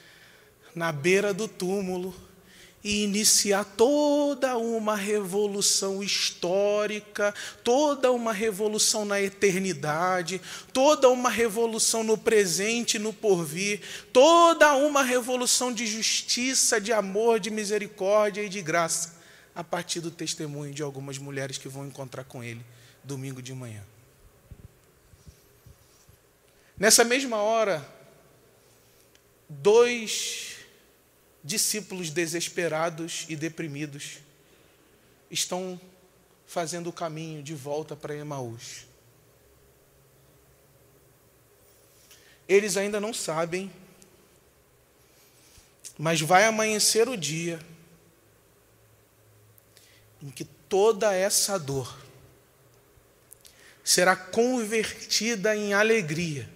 na 0.74 0.92
beira 0.92 1.34
do 1.34 1.48
túmulo 1.48 2.14
e 2.82 3.04
iniciar 3.04 3.64
toda 3.64 4.56
uma 4.56 4.96
revolução 4.96 6.02
histórica, 6.02 7.34
toda 7.62 8.10
uma 8.10 8.32
revolução 8.32 9.04
na 9.04 9.20
eternidade, 9.20 10.40
toda 10.72 11.10
uma 11.10 11.28
revolução 11.28 12.02
no 12.02 12.16
presente 12.16 12.94
e 12.94 12.98
no 12.98 13.12
porvir, 13.12 13.80
toda 14.12 14.74
uma 14.76 15.02
revolução 15.02 15.72
de 15.72 15.86
justiça, 15.86 16.80
de 16.80 16.92
amor, 16.92 17.38
de 17.38 17.50
misericórdia 17.50 18.42
e 18.42 18.48
de 18.48 18.62
graça, 18.62 19.20
a 19.54 19.62
partir 19.62 20.00
do 20.00 20.10
testemunho 20.10 20.72
de 20.72 20.82
algumas 20.82 21.18
mulheres 21.18 21.58
que 21.58 21.68
vão 21.68 21.86
encontrar 21.86 22.24
com 22.24 22.42
ele 22.42 22.64
domingo 23.04 23.42
de 23.42 23.52
manhã. 23.52 23.82
Nessa 26.80 27.04
mesma 27.04 27.36
hora, 27.36 27.86
dois 29.46 30.56
discípulos 31.44 32.08
desesperados 32.08 33.26
e 33.28 33.36
deprimidos 33.36 34.20
estão 35.30 35.78
fazendo 36.46 36.88
o 36.88 36.92
caminho 36.92 37.42
de 37.42 37.54
volta 37.54 37.94
para 37.94 38.16
Emaús. 38.16 38.86
Eles 42.48 42.78
ainda 42.78 42.98
não 42.98 43.12
sabem, 43.12 43.70
mas 45.98 46.22
vai 46.22 46.46
amanhecer 46.46 47.10
o 47.10 47.16
dia 47.16 47.60
em 50.22 50.30
que 50.30 50.46
toda 50.46 51.12
essa 51.12 51.58
dor 51.58 51.94
será 53.84 54.16
convertida 54.16 55.54
em 55.54 55.74
alegria, 55.74 56.48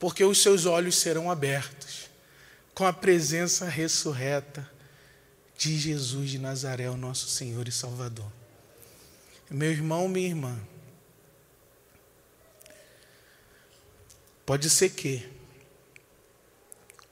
porque 0.00 0.24
os 0.24 0.42
seus 0.42 0.64
olhos 0.64 0.96
serão 0.96 1.30
abertos 1.30 2.08
com 2.74 2.86
a 2.86 2.92
presença 2.92 3.68
ressurreta 3.68 4.68
de 5.58 5.78
Jesus 5.78 6.30
de 6.30 6.38
Nazaré, 6.38 6.88
o 6.88 6.96
nosso 6.96 7.28
Senhor 7.28 7.68
e 7.68 7.72
Salvador. 7.72 8.32
Meu 9.50 9.70
irmão, 9.70 10.08
minha 10.08 10.26
irmã, 10.26 10.58
pode 14.46 14.70
ser 14.70 14.90
que 14.90 15.28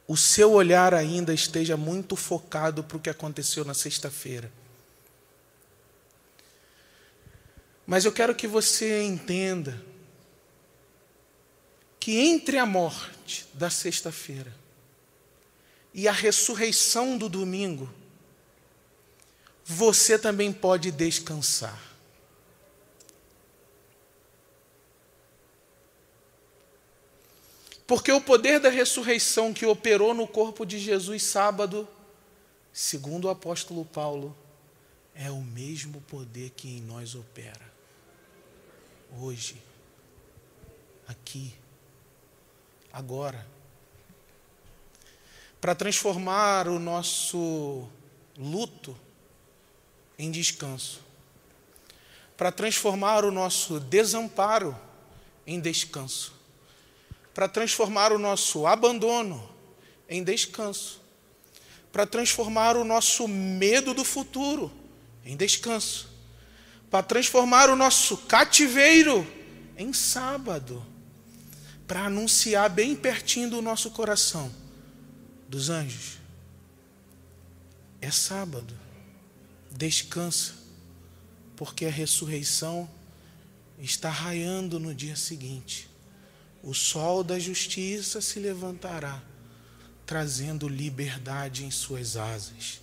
o 0.07 0.17
seu 0.17 0.53
olhar 0.53 0.95
ainda 0.95 1.35
esteja 1.35 1.77
muito 1.77 2.17
focado 2.17 2.83
para 2.83 2.97
o 2.97 3.01
que 3.01 3.11
aconteceu 3.11 3.67
na 3.67 3.75
sexta-feira. 3.75 4.51
Mas 7.87 8.07
eu 8.07 8.13
quero 8.13 8.35
que 8.35 8.47
você 8.47 9.03
entenda 9.03 9.88
que 12.09 12.17
entre 12.17 12.57
a 12.57 12.65
morte 12.65 13.47
da 13.53 13.69
sexta-feira 13.69 14.51
e 15.93 16.09
a 16.09 16.11
ressurreição 16.11 17.19
do 17.19 17.29
domingo, 17.29 17.87
você 19.63 20.19
também 20.19 20.51
pode 20.51 20.91
descansar. 20.91 21.79
Porque 27.87 28.11
o 28.11 28.23
poder 28.23 28.59
da 28.59 28.71
ressurreição 28.71 29.53
que 29.53 29.67
operou 29.67 30.15
no 30.15 30.27
corpo 30.27 30.65
de 30.65 30.79
Jesus 30.79 31.23
sábado, 31.25 31.87
segundo 32.73 33.27
o 33.27 33.31
apóstolo 33.31 33.85
Paulo, 33.85 34.35
é 35.15 35.31
o 35.31 35.43
mesmo 35.43 36.01
poder 36.09 36.53
que 36.57 36.71
em 36.71 36.81
nós 36.81 37.15
opera. 37.15 37.71
Hoje, 39.21 39.63
aqui, 41.07 41.58
agora. 42.99 43.47
Para 45.61 45.75
transformar 45.75 46.67
o 46.67 46.79
nosso 46.79 47.89
luto 48.37 48.97
em 50.19 50.31
descanso, 50.31 51.01
para 52.37 52.51
transformar 52.51 53.25
o 53.25 53.31
nosso 53.31 53.79
desamparo 53.79 54.77
em 55.47 55.61
descanso, 55.61 56.33
para 57.33 57.49
transformar 57.49 58.13
o 58.13 58.19
nosso 58.19 58.67
abandono 58.67 59.49
em 60.09 60.25
descanso, 60.25 61.01
para 61.93 62.05
transformar 62.05 62.77
o 62.77 62.85
nosso 62.85 63.29
medo 63.29 63.95
do 63.95 64.05
futuro 64.05 64.73
em 65.25 65.37
descanso, 65.37 66.09
para 66.91 67.03
transformar 67.03 67.71
o 67.71 67.77
nosso 67.77 68.17
cativeiro 68.17 69.27
em 69.77 69.93
sábado, 69.93 70.85
para 71.89 72.05
anunciar 72.05 72.69
bem 72.69 72.95
pertinho 72.95 73.49
do 73.49 73.63
nosso 73.63 73.91
coração 73.91 74.53
dos 75.49 75.71
anjos. 75.71 76.19
É 77.99 78.11
sábado. 78.11 78.75
Descansa, 79.71 80.53
porque 81.57 81.87
a 81.87 81.91
ressurreição 81.91 82.89
está 83.79 84.11
raiando 84.11 84.79
no 84.79 84.95
dia 84.95 85.17
seguinte. 85.17 85.89
O 86.63 86.75
sol 86.75 87.25
da 87.25 87.39
justiça 87.39 88.21
se 88.21 88.39
levantará, 88.39 89.23
trazendo 90.05 90.69
liberdade 90.69 91.65
em 91.65 91.71
suas 91.71 92.17
asas. 92.17 92.81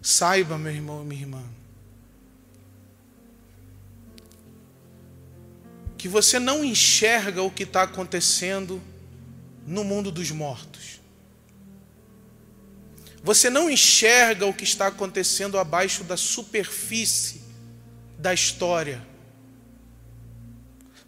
Saiba, 0.00 0.56
meu 0.56 0.72
irmão 0.72 1.02
e 1.02 1.06
minha 1.06 1.20
irmã, 1.22 1.44
que 6.02 6.08
você 6.08 6.40
não 6.40 6.64
enxerga 6.64 7.44
o 7.44 7.50
que 7.50 7.62
está 7.62 7.84
acontecendo 7.84 8.82
no 9.64 9.84
mundo 9.84 10.10
dos 10.10 10.32
mortos. 10.32 11.00
Você 13.22 13.48
não 13.48 13.70
enxerga 13.70 14.44
o 14.44 14.52
que 14.52 14.64
está 14.64 14.88
acontecendo 14.88 15.56
abaixo 15.56 16.02
da 16.02 16.16
superfície 16.16 17.42
da 18.18 18.34
história. 18.34 19.00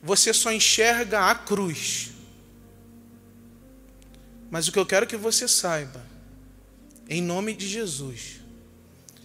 Você 0.00 0.32
só 0.32 0.52
enxerga 0.52 1.28
a 1.28 1.34
cruz. 1.34 2.12
Mas 4.48 4.68
o 4.68 4.72
que 4.72 4.78
eu 4.78 4.86
quero 4.86 5.08
que 5.08 5.16
você 5.16 5.48
saiba, 5.48 6.06
em 7.08 7.20
nome 7.20 7.52
de 7.52 7.66
Jesus, 7.66 8.36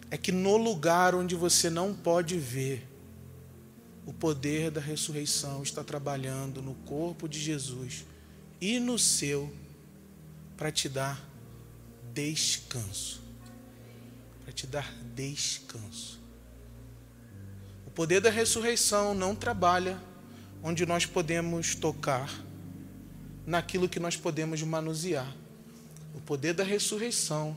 é 0.09 0.17
que 0.17 0.31
no 0.31 0.57
lugar 0.57 1.13
onde 1.13 1.35
você 1.35 1.69
não 1.69 1.93
pode 1.93 2.39
ver, 2.39 2.88
o 4.09 4.13
poder 4.13 4.71
da 4.71 4.81
ressurreição 4.81 5.61
está 5.61 5.83
trabalhando 5.83 6.63
no 6.63 6.73
corpo 6.73 7.29
de 7.29 7.39
Jesus 7.39 8.05
e 8.59 8.79
no 8.79 8.97
seu 8.97 9.53
para 10.57 10.71
te 10.71 10.89
dar 10.89 11.23
descanso. 12.11 13.21
Para 14.43 14.51
te 14.51 14.65
dar 14.65 14.91
descanso. 15.13 16.19
O 17.85 17.91
poder 17.91 18.19
da 18.19 18.31
ressurreição 18.31 19.13
não 19.13 19.35
trabalha 19.35 20.01
onde 20.63 20.87
nós 20.87 21.05
podemos 21.05 21.75
tocar, 21.75 22.33
naquilo 23.45 23.87
que 23.87 23.99
nós 23.99 24.17
podemos 24.17 24.59
manusear. 24.63 25.31
O 26.15 26.19
poder 26.21 26.55
da 26.55 26.63
ressurreição 26.63 27.55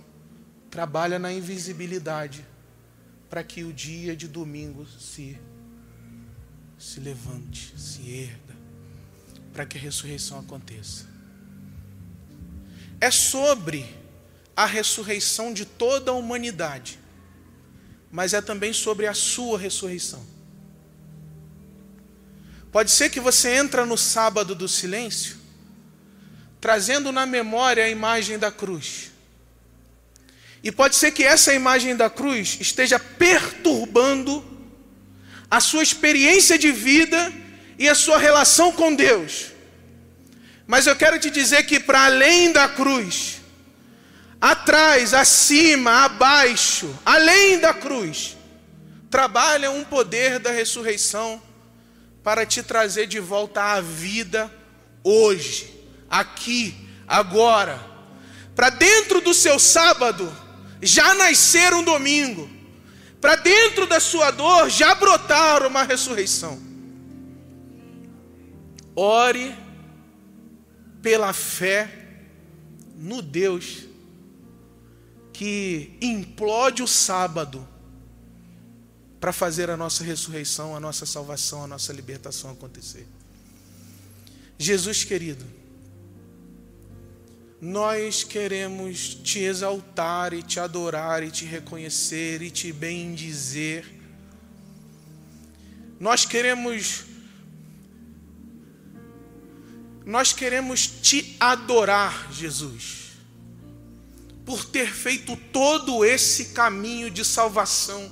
trabalha 0.71 1.19
na 1.19 1.33
invisibilidade 1.33 2.45
para 3.31 3.43
que 3.43 3.65
o 3.65 3.73
dia 3.73 4.15
de 4.15 4.29
domingo 4.29 4.87
se 4.87 5.39
se 6.83 6.99
levante, 6.99 7.73
se 7.79 8.11
erga, 8.11 8.57
para 9.53 9.65
que 9.65 9.79
a 9.79 9.81
ressurreição 9.81 10.41
aconteça. 10.41 11.07
É 13.01 13.09
sobre 13.09 13.87
a 14.57 14.67
ressurreição 14.67 15.53
de 15.55 15.65
toda 15.65 16.11
a 16.11 16.15
humanidade, 16.15 16.99
mas 18.11 18.35
é 18.35 18.43
também 18.43 18.73
sobre 18.73 19.07
a 19.07 19.15
sua 19.15 19.57
ressurreição. 19.57 20.27
Pode 22.73 22.91
ser 22.91 23.11
que 23.11 23.21
você 23.21 23.55
entra 23.55 23.87
no 23.87 23.97
sábado 23.97 24.53
do 24.53 24.67
silêncio, 24.67 25.37
trazendo 26.61 27.13
na 27.13 27.25
memória 27.25 27.85
a 27.85 27.89
imagem 27.89 28.41
da 28.41 28.51
cruz. 28.51 29.13
E 30.65 30.73
pode 30.73 30.97
ser 30.97 31.13
que 31.13 31.23
essa 31.23 31.55
imagem 31.55 31.95
da 31.95 32.11
cruz 32.11 32.59
esteja 32.61 32.99
perturbando 32.99 34.52
a 35.53 35.61
sua 35.61 35.83
experiência 35.83 36.59
de 36.59 36.73
vida 36.73 37.31
e 37.79 37.87
a 37.87 37.95
sua 37.95 38.17
relação 38.17 38.73
com 38.73 38.95
Deus. 38.95 39.53
Mas 40.67 40.87
eu 40.87 40.97
quero 40.97 41.19
te 41.19 41.29
dizer 41.29 41.65
que 41.65 41.79
para 41.79 42.07
além 42.07 42.53
da 42.53 42.71
cruz, 42.71 43.43
atrás, 44.41 45.13
acima, 45.13 46.07
abaixo, 46.07 46.99
além 47.05 47.59
da 47.59 47.75
cruz, 47.75 48.35
trabalha 49.11 49.71
um 49.71 49.85
poder 49.85 50.39
da 50.39 50.51
ressurreição 50.51 51.43
para 52.23 52.47
te 52.47 52.63
trazer 52.63 53.07
de 53.07 53.21
volta 53.21 53.63
à 53.75 53.81
vida 53.83 54.51
hoje, 55.05 55.71
aqui, 56.09 56.75
agora. 57.07 57.79
Para 58.57 58.71
dentro 58.71 59.21
do 59.21 59.35
seu 59.35 59.59
sábado 59.59 60.35
já 60.81 61.13
nascer 61.13 61.75
um 61.75 61.85
domingo 61.85 62.49
para 63.23 63.37
dentro 63.37 63.87
da 63.87 64.01
sua 64.01 64.33
dor 64.33 64.69
já 64.69 64.97
brotar 64.97 65.65
uma 65.65 65.85
ressurreição. 65.85 66.61
Ore 68.97 69.57
pela 71.01 71.33
fé 71.33 72.19
no 72.99 73.23
Deus 73.23 73.85
que 75.33 75.97
implode 76.03 76.83
o 76.83 76.89
sábado 76.89 77.67
para 79.21 79.33
fazer 79.33 79.71
a 79.71 79.77
nossa 79.77 80.03
ressurreição, 80.03 80.75
a 80.75 80.81
nossa 80.81 81.07
salvação, 81.07 81.63
a 81.63 81.69
nossa 81.69 81.93
libertação 81.93 82.51
acontecer. 82.51 83.07
Jesus 84.59 85.05
querido, 85.05 85.45
nós 87.65 88.25
queremos 88.25 89.15
te 89.15 89.39
exaltar 89.39 90.35
e 90.35 90.43
te 90.43 90.59
adorar 90.59 91.23
e 91.23 91.31
te 91.31 91.45
reconhecer 91.45 92.43
e 92.43 92.51
te 92.51 92.73
bendizer. 92.73 93.87
Nós 96.01 96.25
queremos 96.27 97.05
nós 100.05 100.33
queremos 100.33 100.89
te 100.89 101.37
adorar, 101.39 102.33
Jesus, 102.33 103.13
por 104.45 104.65
ter 104.65 104.89
feito 104.93 105.37
todo 105.53 106.05
esse 106.05 106.47
caminho 106.47 107.09
de 107.09 107.25
salvação 107.25 108.11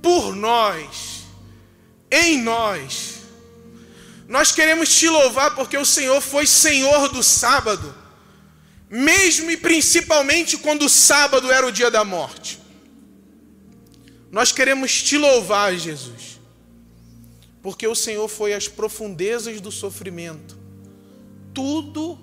por 0.00 0.36
nós, 0.36 1.24
em 2.12 2.40
nós. 2.40 3.13
Nós 4.26 4.52
queremos 4.52 4.94
te 4.94 5.08
louvar 5.08 5.54
porque 5.54 5.76
o 5.76 5.84
Senhor 5.84 6.20
foi 6.20 6.46
Senhor 6.46 7.08
do 7.08 7.22
sábado, 7.22 7.94
mesmo 8.88 9.50
e 9.50 9.56
principalmente 9.56 10.56
quando 10.56 10.86
o 10.86 10.88
sábado 10.88 11.50
era 11.52 11.66
o 11.66 11.72
dia 11.72 11.90
da 11.90 12.04
morte. 12.04 12.60
Nós 14.30 14.50
queremos 14.50 15.02
te 15.02 15.16
louvar, 15.16 15.76
Jesus, 15.76 16.40
porque 17.62 17.86
o 17.86 17.94
Senhor 17.94 18.28
foi 18.28 18.54
às 18.54 18.66
profundezas 18.66 19.60
do 19.60 19.70
sofrimento, 19.70 20.58
tudo 21.52 22.18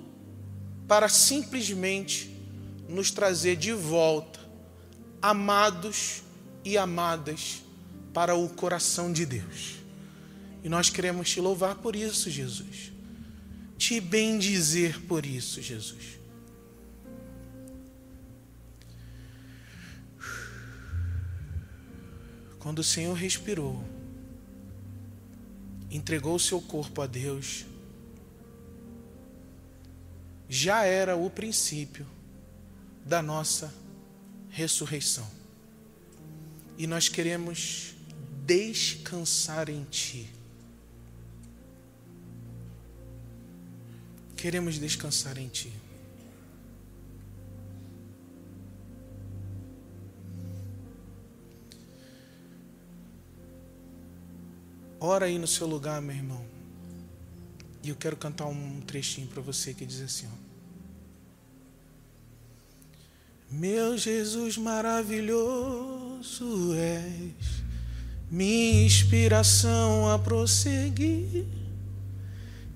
para 0.87 1.07
simplesmente 1.07 2.35
nos 2.89 3.11
trazer 3.11 3.55
de 3.55 3.71
volta, 3.71 4.39
amados 5.21 6.21
e 6.65 6.77
amadas 6.77 7.61
para 8.13 8.35
o 8.35 8.49
coração 8.49 9.13
de 9.13 9.25
Deus. 9.25 9.80
E 10.63 10.69
nós 10.69 10.89
queremos 10.89 11.29
te 11.29 11.39
louvar 11.39 11.75
por 11.75 11.95
isso, 11.95 12.29
Jesus. 12.29 12.91
Te 13.77 13.99
bendizer 13.99 15.01
por 15.01 15.25
isso, 15.25 15.61
Jesus. 15.61 16.19
Quando 22.59 22.79
o 22.79 22.83
Senhor 22.83 23.13
respirou, 23.15 23.83
entregou 25.89 26.35
o 26.35 26.39
seu 26.39 26.61
corpo 26.61 27.01
a 27.01 27.07
Deus, 27.07 27.65
já 30.47 30.83
era 30.83 31.15
o 31.15 31.27
princípio 31.29 32.05
da 33.03 33.21
nossa 33.21 33.73
ressurreição. 34.49 35.27
E 36.77 36.85
nós 36.85 37.09
queremos 37.09 37.95
descansar 38.45 39.69
em 39.69 39.83
Ti. 39.85 40.29
Queremos 44.41 44.79
descansar 44.79 45.37
em 45.37 45.47
Ti. 45.47 45.71
Ora 54.99 55.27
aí 55.27 55.37
no 55.37 55.45
seu 55.45 55.67
lugar, 55.67 56.01
meu 56.01 56.15
irmão. 56.15 56.43
E 57.83 57.89
eu 57.89 57.95
quero 57.95 58.17
cantar 58.17 58.47
um 58.47 58.81
trechinho 58.81 59.27
para 59.27 59.43
você 59.43 59.75
que 59.75 59.85
diz 59.85 60.01
assim: 60.01 60.25
ó. 60.25 60.31
Meu 63.51 63.95
Jesus 63.95 64.57
maravilhoso 64.57 65.35
és 66.73 67.61
minha 68.31 68.87
inspiração 68.87 70.09
a 70.09 70.17
prosseguir. 70.17 71.60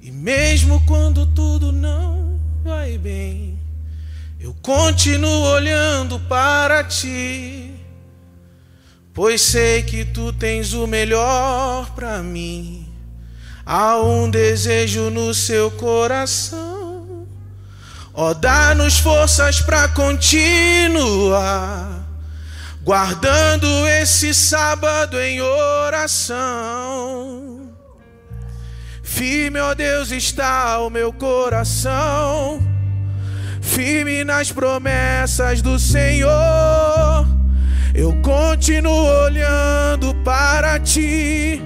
E 0.06 0.12
mesmo 0.12 0.80
quando 0.86 1.26
tudo 1.26 1.72
não 1.72 2.39
vai 2.64 2.95
bem, 2.95 3.60
eu 4.39 4.56
continuo 4.62 5.47
olhando 5.47 6.20
para 6.20 6.84
ti, 6.84 7.74
pois 9.12 9.41
sei 9.41 9.82
que 9.82 10.06
tu 10.06 10.32
tens 10.32 10.74
o 10.74 10.86
melhor 10.86 11.89
para 11.95 12.22
mim. 12.22 12.88
Há 13.66 13.99
um 13.99 14.30
desejo 14.30 15.10
no 15.10 15.34
seu 15.34 15.72
coração, 15.72 17.26
ó, 18.14 18.32
dá-nos 18.36 18.99
forças 18.99 19.60
para 19.60 19.88
continuar 19.88 22.06
guardando 22.84 23.66
esse 23.88 24.36
sábado 24.36 25.20
em 25.20 25.41
oração. 25.41 27.45
Firme, 29.16 29.61
ó 29.61 29.74
Deus, 29.74 30.11
está 30.11 30.78
o 30.82 30.89
meu 30.89 31.13
coração, 31.13 32.61
firme 33.61 34.26
nas 34.26 34.51
promessas 34.51 35.61
do 35.61 35.80
Senhor. 35.80 37.26
Eu 37.93 38.13
continuo 38.22 39.24
olhando 39.24 40.13
para 40.16 40.78
ti, 40.82 41.61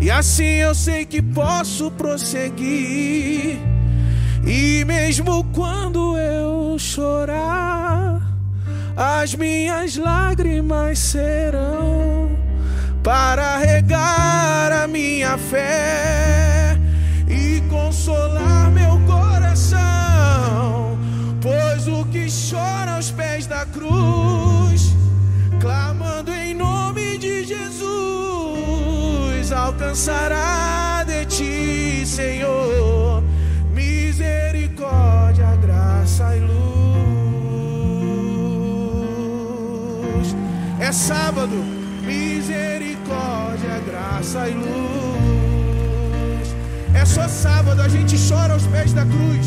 e 0.00 0.10
assim 0.10 0.54
eu 0.54 0.74
sei 0.74 1.04
que 1.04 1.20
posso 1.20 1.90
prosseguir. 1.90 3.58
E 4.46 4.82
mesmo 4.86 5.44
quando 5.52 6.16
eu 6.16 6.78
chorar, 6.78 8.22
as 8.96 9.34
minhas 9.34 9.98
lágrimas 9.98 10.98
serão 10.98 12.30
para 13.02 13.58
regar 13.58 14.72
a 14.72 14.86
minha 14.86 15.36
fé 15.36 16.49
consolar 18.10 18.70
meu 18.72 19.00
coração. 19.06 20.98
Pois 21.40 21.86
o 21.86 22.04
que 22.06 22.26
chora 22.28 22.96
aos 22.96 23.10
pés 23.10 23.46
da 23.46 23.64
cruz, 23.66 24.94
clamando 25.60 26.32
em 26.32 26.54
nome 26.54 27.18
de 27.18 27.44
Jesus, 27.44 27.92
alcançará 29.52 31.04
de 31.06 31.24
ti, 31.26 32.04
Senhor, 32.04 33.22
misericórdia, 33.72 35.56
graça 35.56 36.36
e 36.36 36.40
luz. 36.40 36.50
É 40.80 40.90
sábado, 40.92 41.54
misericórdia, 42.04 43.80
graça 43.86 44.48
e 44.48 44.54
luz. 44.54 44.99
Só 47.14 47.26
sábado, 47.28 47.82
a 47.82 47.88
gente 47.88 48.16
chora 48.28 48.52
aos 48.52 48.66
pés 48.66 48.92
da 48.92 49.04
cruz, 49.04 49.46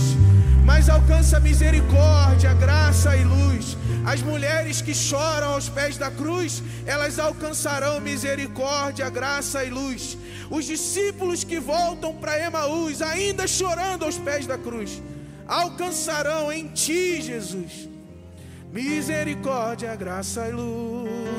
mas 0.65 0.89
alcança 0.89 1.39
misericórdia, 1.39 2.53
graça 2.53 3.15
e 3.15 3.23
luz. 3.23 3.77
As 4.05 4.21
mulheres 4.21 4.81
que 4.81 4.93
choram 4.93 5.53
aos 5.53 5.69
pés 5.69 5.95
da 5.97 6.11
cruz, 6.11 6.61
elas 6.85 7.17
alcançarão 7.19 8.01
misericórdia, 8.01 9.09
graça 9.09 9.63
e 9.63 9.69
luz. 9.69 10.17
Os 10.49 10.65
discípulos 10.65 11.45
que 11.45 11.59
voltam 11.59 12.13
para 12.13 12.37
Emaús, 12.37 13.01
ainda 13.01 13.47
chorando 13.47 14.03
aos 14.03 14.17
pés 14.17 14.45
da 14.45 14.57
cruz, 14.57 15.01
alcançarão 15.47 16.51
em 16.51 16.67
ti, 16.67 17.21
Jesus 17.21 17.93
misericórdia, 18.73 19.95
graça 19.95 20.49
e 20.49 20.51
luz. 20.51 21.32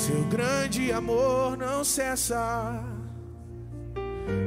Seu 0.00 0.24
grande 0.24 0.90
amor 0.90 1.58
não 1.58 1.84
cessa, 1.84 2.82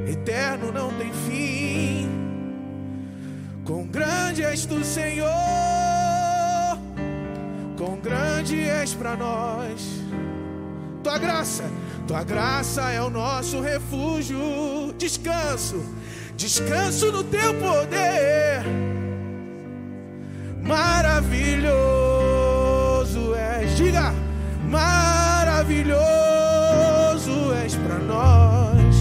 eterno 0.04 0.72
não 0.72 0.92
tem 0.94 1.12
fim. 1.12 2.08
Quão 3.64 3.86
grande 3.86 4.42
és 4.42 4.66
tu, 4.66 4.84
Senhor, 4.84 5.30
quão 7.76 8.00
grande 8.00 8.58
és 8.58 8.94
para 8.94 9.14
nós. 9.14 10.02
Tua 11.04 11.18
graça, 11.18 11.70
tua 12.08 12.24
graça 12.24 12.90
é 12.90 13.00
o 13.00 13.08
nosso 13.08 13.60
refúgio, 13.60 14.92
descanso 14.98 15.80
descanso 16.36 17.12
no 17.12 17.22
teu 17.22 17.54
poder. 17.54 18.64
Maravilhoso 20.64 21.62
és, 23.36 23.76
diga, 23.76 24.12
maravilhoso 24.68 25.33
és 27.64 27.74
para 27.76 27.98
nós. 27.98 28.94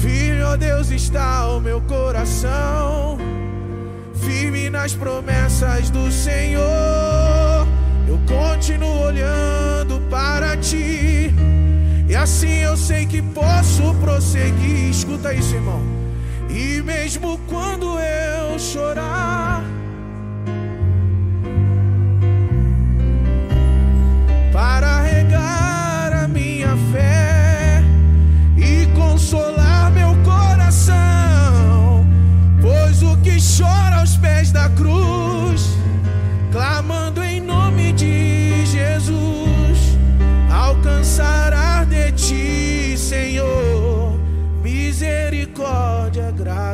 Filho, 0.00 0.46
ó 0.46 0.56
Deus, 0.56 0.90
está 0.90 1.48
o 1.48 1.60
meu 1.60 1.80
coração, 1.82 3.18
firme 4.14 4.68
nas 4.70 4.94
promessas 4.94 5.90
do 5.90 6.10
Senhor. 6.10 7.66
Eu 8.06 8.18
continuo 8.26 9.06
olhando 9.06 10.00
para 10.10 10.56
ti, 10.56 11.34
e 12.08 12.14
assim 12.14 12.58
eu 12.58 12.76
sei 12.76 13.06
que 13.06 13.22
posso 13.22 13.94
prosseguir. 13.94 14.90
Escuta 14.90 15.32
isso, 15.32 15.54
irmão. 15.54 15.82
E 16.50 16.82
mesmo 16.82 17.38
quando 17.48 17.98
eu 17.98 18.58
chorar, 18.58 19.62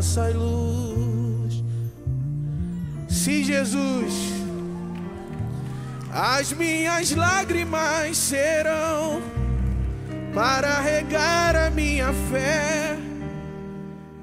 e 0.04 0.32
luz. 0.32 1.64
Se 3.08 3.42
Jesus 3.44 4.34
as 6.16 6.52
minhas 6.52 7.10
lágrimas 7.10 8.16
serão 8.16 9.20
para 10.32 10.80
regar 10.80 11.56
a 11.56 11.70
minha 11.70 12.12
fé 12.30 12.96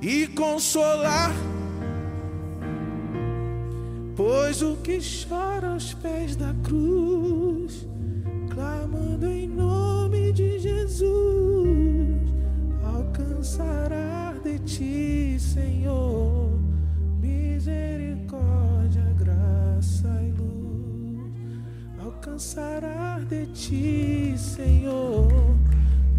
e 0.01 0.25
consolar. 0.27 1.33
Pois 4.15 4.61
o 4.61 4.77
que 4.77 4.99
chora 4.99 5.73
aos 5.73 5.93
pés 5.95 6.37
da 6.37 6.55
cruz, 6.63 7.85
clamando 8.53 9.27
em 9.27 9.49
nome 9.49 10.31
de 10.31 10.59
Jesus, 10.59 11.09
alcançará 12.85 14.10
ti, 14.65 15.37
Senhor, 15.39 16.59
misericórdia, 17.19 19.03
graça 19.17 20.07
e 20.21 20.31
luz. 20.31 21.33
Alcançará 21.99 23.19
de 23.27 23.47
ti, 23.47 24.35
Senhor, 24.37 25.27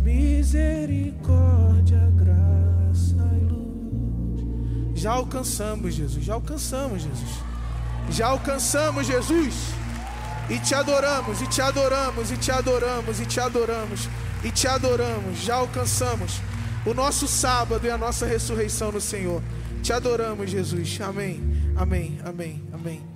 misericórdia, 0.03 2.13
graça 2.17 3.25
e 3.41 3.45
luz. 3.45 5.01
Já 5.01 5.13
alcançamos, 5.13 5.95
Jesus, 5.95 6.25
já 6.25 6.35
alcançamos, 6.35 7.03
Jesus. 7.03 7.53
Já 8.11 8.27
alcançamos, 8.29 9.07
Jesus. 9.07 9.55
E 10.51 10.59
te 10.59 10.75
adoramos, 10.75 11.41
e 11.41 11.47
te 11.47 11.63
adoramos, 11.63 12.31
e 12.31 12.37
te 12.37 12.51
adoramos, 12.51 13.21
e 13.21 13.27
te 13.27 13.41
adoramos, 13.41 14.09
e 14.45 14.51
te 14.51 14.67
adoramos. 14.67 15.39
Já 15.39 15.55
alcançamos 15.55 16.41
o 16.85 16.95
nosso 16.95 17.29
sábado 17.29 17.87
e 17.87 17.91
a 17.91 17.99
nossa 17.99 18.27
ressurreição 18.27 18.93
no 18.93 19.01
Senhor. 19.01 19.43
Te 19.83 19.93
adoramos, 19.93 20.51
Jesus. 20.51 21.01
Amém, 21.01 21.41
amém, 21.77 22.19
amém, 22.25 22.63
amém. 22.73 23.12